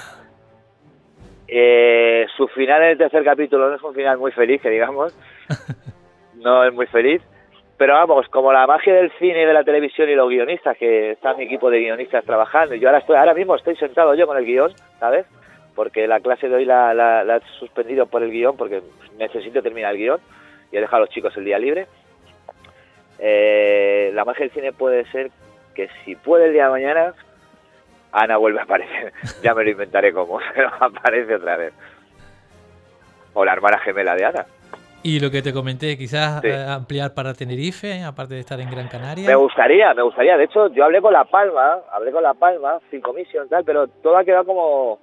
Eh, 1.48 2.26
su 2.36 2.48
final 2.48 2.82
en 2.84 2.90
el 2.90 2.98
tercer 2.98 3.24
capítulo 3.24 3.70
no 3.70 3.76
es 3.76 3.84
un 3.84 3.94
final 3.94 4.18
muy 4.18 4.32
feliz, 4.32 4.62
que 4.62 4.70
digamos. 4.70 5.16
No 6.36 6.66
es 6.66 6.74
muy 6.74 6.88
feliz. 6.88 7.22
Pero 7.78 7.94
vamos, 7.94 8.28
como 8.30 8.54
la 8.54 8.68
magia 8.68 8.94
del 8.94 9.12
cine 9.18 9.44
y 9.44 9.46
de 9.46 9.54
la 9.54 9.64
televisión 9.64 10.10
y 10.10 10.16
los 10.16 10.30
guionistas, 10.30 10.78
que 10.78 11.12
está 11.12 11.34
mi 11.34 11.46
equipo 11.46 11.70
de 11.70 11.80
guionistas 11.80 12.24
trabajando, 12.24 12.76
yo 12.76 12.88
ahora 12.88 13.00
estoy, 13.00 13.16
ahora 13.16 13.34
mismo 13.34 13.56
estoy 13.56 13.76
sentado 13.78 14.14
yo 14.14 14.28
con 14.28 14.38
el 14.38 14.46
guion, 14.46 14.72
¿sabes? 15.00 15.26
Porque 15.74 16.08
la 16.08 16.20
clase 16.20 16.50
de 16.50 16.56
hoy 16.56 16.66
la, 16.66 16.94
la, 16.94 17.38
he 17.38 17.42
suspendido 17.60 18.06
por 18.06 18.22
el 18.24 18.32
guion, 18.32 18.56
porque 18.56 18.84
necesito 19.18 19.62
terminar 19.62 19.94
el 19.94 19.98
guion, 19.98 20.20
y 20.72 20.78
he 20.78 20.82
dejado 20.82 20.98
a 20.98 21.06
los 21.06 21.10
chicos 21.10 21.36
el 21.36 21.46
día 21.46 21.58
libre. 21.58 21.88
Eh, 23.20 24.12
la 24.14 24.24
magia 24.24 24.46
del 24.46 24.54
cine 24.54 24.72
puede 24.72 25.06
ser 25.12 25.32
que 25.74 25.90
si 26.06 26.16
puede 26.16 26.46
el 26.46 26.54
día 26.54 26.66
de 26.66 26.72
mañana, 26.72 27.14
Ana 28.14 28.38
vuelve 28.38 28.60
a 28.60 28.64
aparecer. 28.64 29.12
ya 29.44 29.54
me 29.54 29.64
lo 29.64 29.72
inventaré 29.72 30.14
como, 30.14 30.40
pero 30.54 30.70
aparece 30.80 31.36
otra 31.36 31.58
vez. 31.58 31.74
O 33.34 33.44
la 33.44 33.54
hermana 33.54 33.80
gemela 33.80 34.16
de 34.16 34.26
Ana. 34.26 34.46
Y 35.06 35.20
lo 35.20 35.30
que 35.30 35.42
te 35.42 35.52
comenté, 35.52 35.98
quizás 35.98 36.42
eh, 36.46 36.66
ampliar 36.66 37.14
para 37.14 37.34
Tenerife, 37.34 38.04
aparte 38.04 38.36
de 38.36 38.40
estar 38.40 38.58
en 38.62 38.72
Gran 38.72 38.88
Canaria. 38.88 39.28
Me 39.28 39.36
gustaría, 39.36 39.94
me 39.94 40.02
gustaría. 40.02 40.38
De 40.38 40.46
hecho, 40.46 40.68
yo 40.70 40.86
hablé 40.86 41.02
con 41.02 41.12
La 41.12 41.26
Palma, 41.26 41.80
hablé 41.92 42.14
con 42.14 42.24
La 42.24 42.34
Palma, 42.34 42.80
sin 42.90 43.02
comisión, 43.02 43.50
tal, 43.50 43.66
pero 43.66 43.88
todo 43.88 44.16
ha 44.16 44.24
quedado 44.24 44.46
como, 44.46 45.00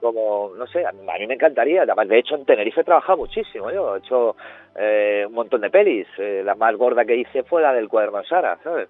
como, 0.00 0.52
no 0.56 0.68
sé, 0.68 0.86
a 0.86 0.92
mí 0.92 1.26
me 1.26 1.34
encantaría. 1.34 1.84
De 1.84 2.18
hecho, 2.18 2.36
en 2.36 2.44
Tenerife 2.44 2.82
he 2.82 2.84
trabajado 2.84 3.18
muchísimo. 3.18 3.72
Yo 3.72 3.96
he 3.96 3.98
hecho 3.98 4.36
eh, 4.76 5.24
un 5.26 5.34
montón 5.34 5.62
de 5.62 5.70
pelis. 5.70 6.06
Eh, 6.18 6.42
la 6.44 6.54
más 6.54 6.76
gorda 6.76 7.04
que 7.04 7.16
hice 7.16 7.42
fue 7.42 7.60
la 7.60 7.72
del 7.72 7.88
cuaderno 7.88 8.22
Sara, 8.22 8.58
¿sabes? 8.62 8.88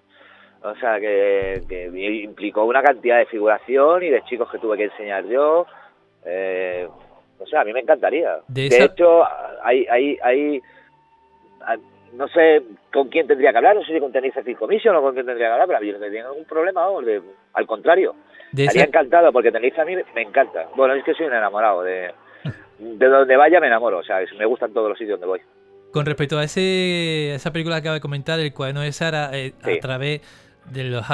O 0.65 0.75
sea, 0.77 0.99
que, 0.99 1.61
implicó 2.23 2.65
una 2.65 2.81
cantidad 2.81 3.19
de 3.19 3.27
figuración 3.27 4.01
y 4.01 4.09
de 4.09 4.23
chicos 4.23 4.49
que 4.49 4.57
tuve 4.57 4.77
que 4.77 4.85
enseñar 4.85 5.23
yo. 5.25 5.67
Eh, 6.25 6.87
o 7.37 7.45
sea, 7.45 7.61
a 7.61 7.63
mí 7.63 7.71
me 7.71 7.81
encantaría. 7.81 8.39
De, 8.47 8.65
hecho, 8.65 9.23
hay, 9.61 9.85
hay, 9.85 10.17
hay, 10.23 10.61
no 12.13 12.27
sé 12.29 12.63
con 12.91 13.09
quién 13.09 13.27
tendría 13.27 13.51
que 13.51 13.57
hablar, 13.57 13.75
no 13.75 13.83
sé 13.83 13.93
si 13.93 13.99
con 13.99 14.11
Tenerife 14.11 14.41
Film 14.41 14.57
Commission 14.57 14.95
o 14.95 15.01
con 15.03 15.13
quién 15.13 15.27
tendría 15.27 15.49
que 15.49 15.53
hablar, 15.53 15.67
pero 15.67 15.83
yo 15.83 15.93
no 15.93 15.99
tengo 15.99 16.29
ningún 16.29 16.45
problema, 16.45 16.87
al 17.53 17.67
contrario. 17.67 18.15
De 18.51 18.63
Estaría 18.63 18.85
encantado, 18.85 19.31
porque 19.31 19.51
Tenerife 19.51 19.81
a 19.81 19.85
mí 19.85 19.95
me 20.15 20.21
encanta. 20.21 20.67
Bueno, 20.75 20.95
es 20.95 21.03
que 21.03 21.13
soy 21.13 21.27
un 21.27 21.33
enamorado 21.33 21.83
de... 21.83 22.11
De 22.77 23.07
donde 23.07 23.37
vaya 23.37 23.61
me 23.61 23.67
enamoro, 23.67 23.99
o 23.99 24.03
sea, 24.03 24.19
me 24.37 24.45
gustan 24.45 24.73
todos 24.73 24.89
los 24.89 24.97
sitios 24.97 25.19
donde 25.19 25.27
voy. 25.27 25.41
Con 25.93 26.05
respecto 26.05 26.37
a, 26.37 26.43
ese, 26.43 27.35
esa 27.35 27.53
película 27.53 27.75
que 27.75 27.79
acaba 27.79 27.93
de 27.95 28.01
comentar, 28.01 28.37
El 28.37 28.53
cuaderno 28.53 28.81
de 28.81 28.91
Sara, 28.91 29.29
eh, 29.31 29.53
a 29.63 29.79
través 29.79 30.21
de 30.71 30.83
los 30.85 31.05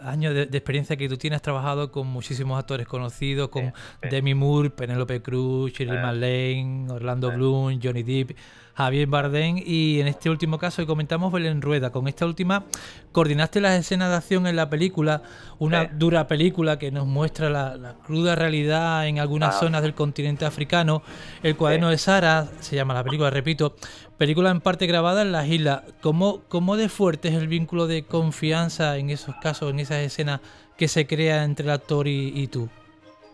años 0.00 0.34
de, 0.34 0.42
experiencia 0.42 0.96
que 0.96 1.08
tú 1.08 1.16
tienes, 1.16 1.42
trabajado 1.42 1.90
con 1.90 2.06
muchísimos 2.06 2.58
actores 2.58 2.86
conocidos, 2.86 3.48
con 3.48 3.72
Demi 4.10 4.34
Moore, 4.34 4.70
Penelope 4.70 5.22
Cruz, 5.22 5.72
Shirley 5.72 5.98
MacLaine, 5.98 6.90
Orlando 6.90 7.30
Bloom, 7.32 7.80
Johnny 7.82 8.02
Depp, 8.02 8.36
Javier 8.78 9.08
Bardem 9.08 9.56
y 9.58 10.00
en 10.00 10.06
este 10.06 10.30
último 10.30 10.56
caso 10.56 10.80
que 10.80 10.86
comentamos 10.86 11.32
Belén 11.32 11.60
Rueda. 11.60 11.90
Con 11.90 12.06
esta 12.06 12.24
última 12.24 12.64
coordinaste 13.10 13.60
las 13.60 13.76
escenas 13.76 14.10
de 14.10 14.14
acción 14.14 14.46
en 14.46 14.54
la 14.54 14.70
película, 14.70 15.22
una 15.58 15.86
dura 15.86 16.28
película 16.28 16.78
que 16.78 16.92
nos 16.92 17.04
muestra 17.04 17.50
la, 17.50 17.96
cruda 18.06 18.36
realidad 18.36 19.08
en 19.08 19.18
algunas 19.18 19.56
ah. 19.56 19.58
zonas 19.58 19.82
del 19.82 19.94
continente 19.94 20.44
africano. 20.44 21.02
El 21.42 21.56
cuaderno 21.56 21.90
de 21.90 21.98
Sara, 21.98 22.46
se 22.60 22.76
llama 22.76 22.94
la 22.94 23.02
película, 23.02 23.30
repito, 23.30 23.74
película 24.16 24.50
en 24.50 24.60
parte 24.60 24.86
grabada 24.86 25.22
en 25.22 25.32
las 25.32 25.48
islas. 25.48 25.82
¿Cómo, 26.00 26.42
¿Cómo 26.46 26.76
de 26.76 26.88
fuerte 26.88 27.30
es 27.30 27.34
el 27.34 27.48
vínculo 27.48 27.88
de 27.88 28.04
confianza 28.04 28.96
en 28.96 29.10
esos 29.10 29.34
casos, 29.42 29.72
en 29.72 29.80
esas 29.80 29.98
escenas 29.98 30.40
que 30.76 30.86
se 30.86 31.08
crea 31.08 31.42
entre 31.42 31.64
el 31.64 31.72
actor 31.72 32.06
y, 32.06 32.46
tú? 32.46 32.68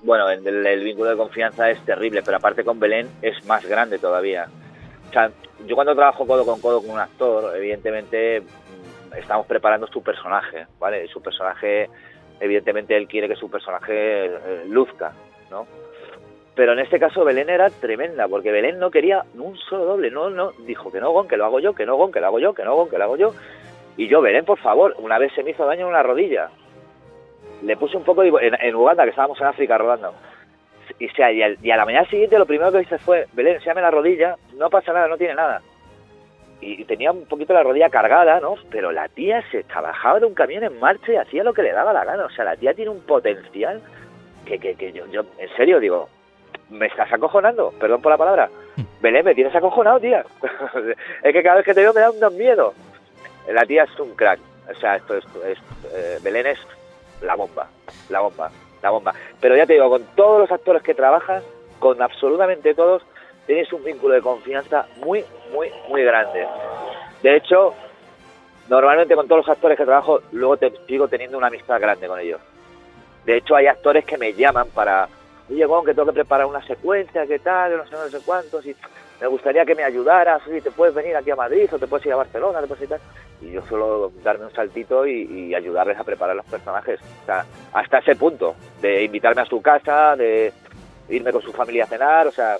Bueno, 0.04 0.30
el, 0.30 0.84
vínculo 0.84 1.10
de 1.10 1.16
confianza 1.18 1.68
es 1.68 1.84
terrible, 1.84 2.22
pero 2.22 2.38
aparte 2.38 2.64
con 2.64 2.80
Belén 2.80 3.10
es 3.20 3.44
más 3.44 3.62
grande 3.66 3.98
todavía. 3.98 4.48
Sea, 5.14 5.30
yo 5.64 5.76
cuando 5.76 5.94
trabajo 5.94 6.26
codo 6.26 6.44
con 6.44 6.60
codo 6.60 6.80
con 6.82 6.90
un 6.90 6.98
actor, 6.98 7.56
evidentemente 7.56 8.40
mm, 8.40 9.14
estamos 9.14 9.46
preparando 9.46 9.86
su 9.86 10.02
personaje, 10.02 10.66
¿vale? 10.80 11.06
Su 11.06 11.22
personaje, 11.22 11.88
evidentemente 12.40 12.96
él 12.96 13.06
quiere 13.06 13.28
que 13.28 13.36
su 13.36 13.48
personaje 13.48 14.26
eh, 14.26 14.64
luzca, 14.66 15.12
¿no? 15.52 15.68
Pero 16.56 16.72
en 16.72 16.80
este 16.80 16.98
caso 16.98 17.24
Belén 17.24 17.48
era 17.48 17.70
tremenda, 17.70 18.26
porque 18.26 18.50
Belén 18.50 18.80
no 18.80 18.90
quería 18.90 19.22
un 19.34 19.56
solo 19.56 19.84
doble, 19.84 20.10
no, 20.10 20.30
no, 20.30 20.50
dijo 20.66 20.90
que 20.90 21.00
no, 21.00 21.12
Gon, 21.12 21.28
que 21.28 21.36
lo 21.36 21.44
hago 21.44 21.60
yo, 21.60 21.74
que 21.74 21.86
no, 21.86 21.94
Gon, 21.94 22.10
que 22.10 22.18
lo 22.18 22.26
hago 22.26 22.40
yo, 22.40 22.52
que 22.52 22.64
no, 22.64 22.74
Gon, 22.74 22.90
que 22.90 22.98
lo 22.98 23.04
hago 23.04 23.16
yo. 23.16 23.34
Y 23.96 24.08
yo, 24.08 24.20
Belén, 24.20 24.44
por 24.44 24.58
favor, 24.58 24.96
una 24.98 25.18
vez 25.18 25.32
se 25.34 25.44
me 25.44 25.50
hizo 25.50 25.64
daño 25.64 25.82
en 25.82 25.90
una 25.90 26.02
rodilla. 26.02 26.50
Le 27.62 27.76
puse 27.76 27.96
un 27.96 28.02
poco 28.02 28.24
en 28.24 28.74
Uganda, 28.74 29.04
que 29.04 29.10
estábamos 29.10 29.40
en 29.40 29.46
África 29.46 29.78
rodando. 29.78 30.12
Y, 30.98 31.08
sea, 31.08 31.32
y, 31.32 31.42
a 31.42 31.76
la 31.76 31.84
mañana 31.84 32.08
siguiente 32.08 32.38
lo 32.38 32.46
primero 32.46 32.70
que 32.70 32.82
hice 32.82 32.98
fue, 32.98 33.26
Belén, 33.32 33.54
enséñame 33.56 33.82
la 33.82 33.90
rodilla, 33.90 34.36
no 34.56 34.70
pasa 34.70 34.92
nada, 34.92 35.08
no 35.08 35.16
tiene 35.16 35.34
nada. 35.34 35.60
Y, 36.60 36.84
tenía 36.84 37.10
un 37.12 37.26
poquito 37.26 37.52
la 37.52 37.62
rodilla 37.62 37.90
cargada, 37.90 38.40
¿no? 38.40 38.54
Pero 38.70 38.92
la 38.92 39.08
tía 39.08 39.42
se 39.50 39.64
trabajaba 39.64 40.20
de 40.20 40.26
un 40.26 40.34
camión 40.34 40.64
en 40.64 40.78
marcha 40.78 41.12
y 41.12 41.16
hacía 41.16 41.44
lo 41.44 41.52
que 41.52 41.62
le 41.62 41.72
daba 41.72 41.92
la 41.92 42.04
gana. 42.04 42.24
O 42.26 42.30
sea, 42.30 42.44
la 42.44 42.56
tía 42.56 42.74
tiene 42.74 42.90
un 42.90 43.00
potencial 43.00 43.82
que, 44.46 44.58
que, 44.58 44.74
que 44.74 44.92
yo, 44.92 45.06
yo, 45.08 45.22
en 45.38 45.48
serio 45.56 45.80
digo, 45.80 46.08
me 46.70 46.86
estás 46.86 47.12
acojonando, 47.12 47.72
perdón 47.78 48.00
por 48.00 48.12
la 48.12 48.18
palabra. 48.18 48.50
Belén, 49.02 49.24
me 49.24 49.34
tienes 49.34 49.54
acojonado, 49.54 50.00
tía. 50.00 50.24
es 51.22 51.32
que 51.32 51.42
cada 51.42 51.56
vez 51.56 51.64
que 51.64 51.74
te 51.74 51.80
veo 51.80 51.92
me 51.92 52.00
da 52.00 52.10
un 52.10 52.36
miedo. 52.36 52.72
La 53.48 53.66
tía 53.66 53.84
es 53.84 54.00
un 54.00 54.14
crack. 54.14 54.40
O 54.70 54.74
sea, 54.80 54.96
esto 54.96 55.16
es, 55.16 55.24
eh, 55.92 56.18
Belén 56.22 56.46
es 56.46 56.58
la 57.20 57.34
bomba, 57.34 57.68
la 58.08 58.20
bomba, 58.20 58.50
bomba. 58.90 59.12
Pero 59.40 59.56
ya 59.56 59.66
te 59.66 59.74
digo, 59.74 59.88
con 59.88 60.04
todos 60.14 60.40
los 60.40 60.50
actores 60.50 60.82
que 60.82 60.94
trabajas, 60.94 61.44
con 61.78 62.00
absolutamente 62.00 62.74
todos, 62.74 63.02
tienes 63.46 63.72
un 63.72 63.84
vínculo 63.84 64.14
de 64.14 64.22
confianza 64.22 64.86
muy, 65.04 65.24
muy, 65.52 65.70
muy 65.88 66.02
grande. 66.04 66.46
De 67.22 67.36
hecho, 67.36 67.74
normalmente 68.68 69.14
con 69.14 69.28
todos 69.28 69.46
los 69.46 69.56
actores 69.56 69.76
que 69.76 69.84
trabajo, 69.84 70.20
luego 70.32 70.56
te 70.56 70.72
sigo 70.86 71.08
teniendo 71.08 71.38
una 71.38 71.48
amistad 71.48 71.80
grande 71.80 72.06
con 72.06 72.18
ellos. 72.20 72.40
De 73.24 73.36
hecho, 73.38 73.56
hay 73.56 73.66
actores 73.66 74.04
que 74.04 74.18
me 74.18 74.34
llaman 74.34 74.68
para 74.74 75.08
oye, 75.50 75.64
Gon, 75.66 75.84
que 75.84 75.94
tengo 75.94 76.06
que 76.06 76.14
preparar 76.14 76.46
una 76.46 76.64
secuencia, 76.66 77.26
¿qué 77.26 77.38
tal? 77.38 77.76
No 77.76 77.86
sé, 77.86 77.94
no 77.94 78.08
sé 78.08 78.18
cuántos, 78.24 78.64
y 78.66 78.74
me 79.20 79.26
gustaría 79.26 79.64
que 79.64 79.74
me 79.74 79.84
ayudaras, 79.84 80.42
si 80.44 80.60
te 80.60 80.70
puedes 80.70 80.94
venir 80.94 81.16
aquí 81.16 81.30
a 81.30 81.36
Madrid 81.36 81.68
o 81.72 81.78
te 81.78 81.86
puedes 81.86 82.04
ir 82.06 82.12
a 82.12 82.16
Barcelona, 82.16 82.60
te 82.60 82.66
puedes 82.66 82.90
ir 82.90 82.98
Y 83.40 83.52
yo 83.52 83.62
suelo 83.62 84.12
darme 84.22 84.46
un 84.46 84.52
saltito 84.52 85.06
y, 85.06 85.54
ayudarles 85.54 85.98
a 85.98 86.04
preparar 86.04 86.36
los 86.36 86.46
personajes. 86.46 87.00
O 87.22 87.26
sea, 87.26 87.44
hasta 87.72 87.98
ese 87.98 88.16
punto, 88.16 88.54
de 88.80 89.04
invitarme 89.04 89.42
a 89.42 89.46
su 89.46 89.62
casa, 89.62 90.16
de 90.16 90.52
irme 91.08 91.32
con 91.32 91.42
su 91.42 91.52
familia 91.52 91.84
a 91.84 91.88
cenar, 91.88 92.26
o 92.26 92.32
sea, 92.32 92.56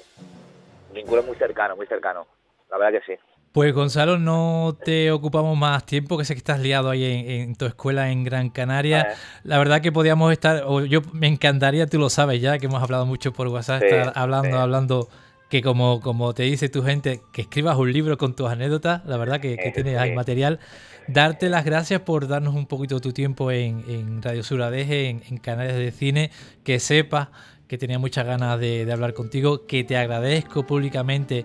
un 0.88 0.94
vínculo 0.94 1.22
muy 1.22 1.36
cercano, 1.36 1.76
muy 1.76 1.86
cercano. 1.86 2.26
La 2.70 2.78
verdad 2.78 3.00
que 3.00 3.14
sí. 3.14 3.20
Pues 3.54 3.72
Gonzalo, 3.72 4.18
no 4.18 4.76
te 4.84 5.12
ocupamos 5.12 5.56
más 5.56 5.86
tiempo, 5.86 6.18
que 6.18 6.24
sé 6.24 6.34
que 6.34 6.38
estás 6.38 6.58
liado 6.58 6.90
ahí 6.90 7.04
en, 7.04 7.54
tu 7.54 7.66
escuela 7.66 8.10
en 8.10 8.24
Gran 8.24 8.50
Canaria. 8.50 9.14
La 9.44 9.58
verdad 9.58 9.80
que 9.80 9.92
podíamos 9.92 10.32
estar, 10.32 10.64
o 10.66 10.84
yo 10.84 11.02
me 11.12 11.28
encantaría, 11.28 11.86
tú 11.86 12.00
lo 12.00 12.10
sabes 12.10 12.40
ya, 12.40 12.58
que 12.58 12.66
hemos 12.66 12.82
hablado 12.82 13.06
mucho 13.06 13.32
por 13.32 13.46
WhatsApp, 13.46 13.84
estar 13.84 14.12
hablando, 14.16 14.58
hablando, 14.58 15.08
que 15.48 15.62
como, 15.62 16.00
como 16.00 16.34
te 16.34 16.44
dice 16.44 16.68
tu 16.68 16.82
gente, 16.82 17.22
que 17.32 17.42
escribas 17.42 17.76
un 17.76 17.92
libro 17.92 18.18
con 18.18 18.34
tus 18.34 18.50
anécdotas, 18.50 19.04
la 19.06 19.16
verdad 19.16 19.40
que, 19.40 19.56
tienes 19.74 19.98
ahí 19.98 20.14
material. 20.14 20.58
Darte 21.06 21.48
las 21.48 21.64
gracias 21.64 22.00
por 22.00 22.28
darnos 22.28 22.54
un 22.54 22.66
poquito 22.66 22.96
de 22.96 23.00
tu 23.02 23.12
tiempo 23.12 23.50
en, 23.50 24.22
Radio 24.22 24.42
Suradeje, 24.42 25.08
en, 25.08 25.22
en 25.28 25.36
Canarias 25.36 25.76
de 25.76 25.90
Cine, 25.92 26.30
que 26.64 26.80
sepas 26.80 27.28
que 27.68 27.78
tenía 27.78 27.98
muchas 27.98 28.26
ganas 28.26 28.58
de, 28.58 28.84
de 28.84 28.92
hablar 28.92 29.14
contigo, 29.14 29.66
que 29.66 29.84
te 29.84 29.96
agradezco 29.96 30.66
públicamente 30.66 31.44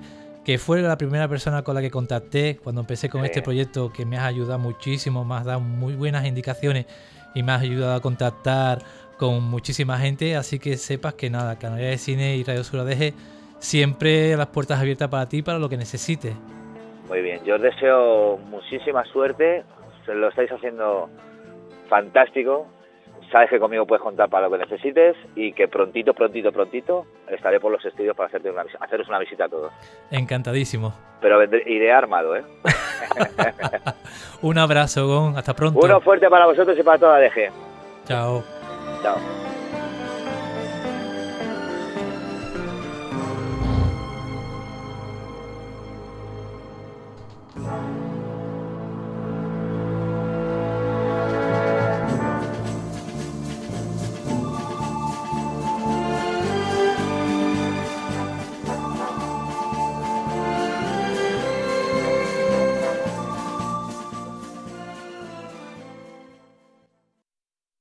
que 0.50 0.58
fue 0.58 0.82
la 0.82 0.98
primera 0.98 1.28
persona 1.28 1.62
con 1.62 1.76
la 1.76 1.82
que 1.82 1.92
contacté 1.92 2.58
cuando 2.58 2.82
empecé 2.82 3.08
con 3.08 3.24
este 3.24 3.44
proyecto, 3.44 3.94
que 3.94 4.04
me 4.04 4.18
has 4.18 4.24
ayudado 4.24 4.58
muchísimo, 4.58 5.24
me 5.24 5.36
has 5.36 5.46
dado 5.46 5.60
muy 5.60 5.94
buenas 5.94 6.26
indicaciones 6.26 6.88
y 7.36 7.44
me 7.44 7.52
has 7.52 7.62
ayudado 7.62 7.94
a 7.94 8.02
contactar 8.02 8.84
con 9.20 9.44
muchísima 9.44 10.00
gente, 10.00 10.36
así 10.36 10.58
que 10.58 10.78
sepas 10.78 11.14
que 11.14 11.30
nada, 11.30 11.60
Canarias 11.60 11.92
de 11.92 11.98
Cine 12.00 12.38
y 12.38 12.44
Radio 12.44 12.64
Suradeje 12.64 13.14
siempre 13.60 14.36
las 14.36 14.48
puertas 14.48 14.80
abiertas 14.80 15.10
para 15.10 15.28
ti, 15.28 15.42
para 15.42 15.60
lo 15.60 15.70
que 15.70 15.78
necesites. 15.78 16.36
Muy 17.08 17.22
bien, 17.22 17.44
yo 17.44 17.56
os 17.56 17.62
deseo 17.62 18.38
muchísima 18.38 19.04
suerte, 19.06 19.64
se 20.06 20.14
lo 20.14 20.30
estáis 20.30 20.52
haciendo 20.52 21.10
fantástico, 21.88 22.68
sabes 23.32 23.50
que 23.50 23.60
conmigo 23.60 23.86
puedes 23.86 24.02
contar 24.02 24.30
para 24.30 24.48
lo 24.48 24.58
que 24.58 24.64
necesites 24.66 25.16
y 25.36 25.54
que 25.54 25.68
prontito, 25.68 26.14
prontito, 26.14 26.52
prontito 26.52 27.06
estaré 27.28 27.60
por 27.60 27.72
los 27.72 27.84
estudios 27.86 28.16
para 28.16 28.28
hacerte 28.28 28.50
una, 28.52 28.64
haceros 28.80 29.08
una 29.08 29.20
visita 29.20 29.46
a 29.46 29.50
todos. 29.50 29.72
Encantadísimo. 30.12 30.94
Pero 31.22 31.44
iré 31.66 31.92
armado, 31.92 32.36
¿eh? 32.36 32.44
Un 34.42 34.58
abrazo, 34.58 35.08
Gon. 35.08 35.38
Hasta 35.38 35.54
pronto. 35.54 35.80
Uno 35.84 36.02
fuerte 36.02 36.30
para 36.30 36.46
vosotros 36.46 36.78
y 36.78 36.84
para 36.84 36.98
toda 36.98 37.20
la 37.20 37.26
DG. 37.26 37.52
Chao. 38.06 38.44
Chao. 39.02 39.49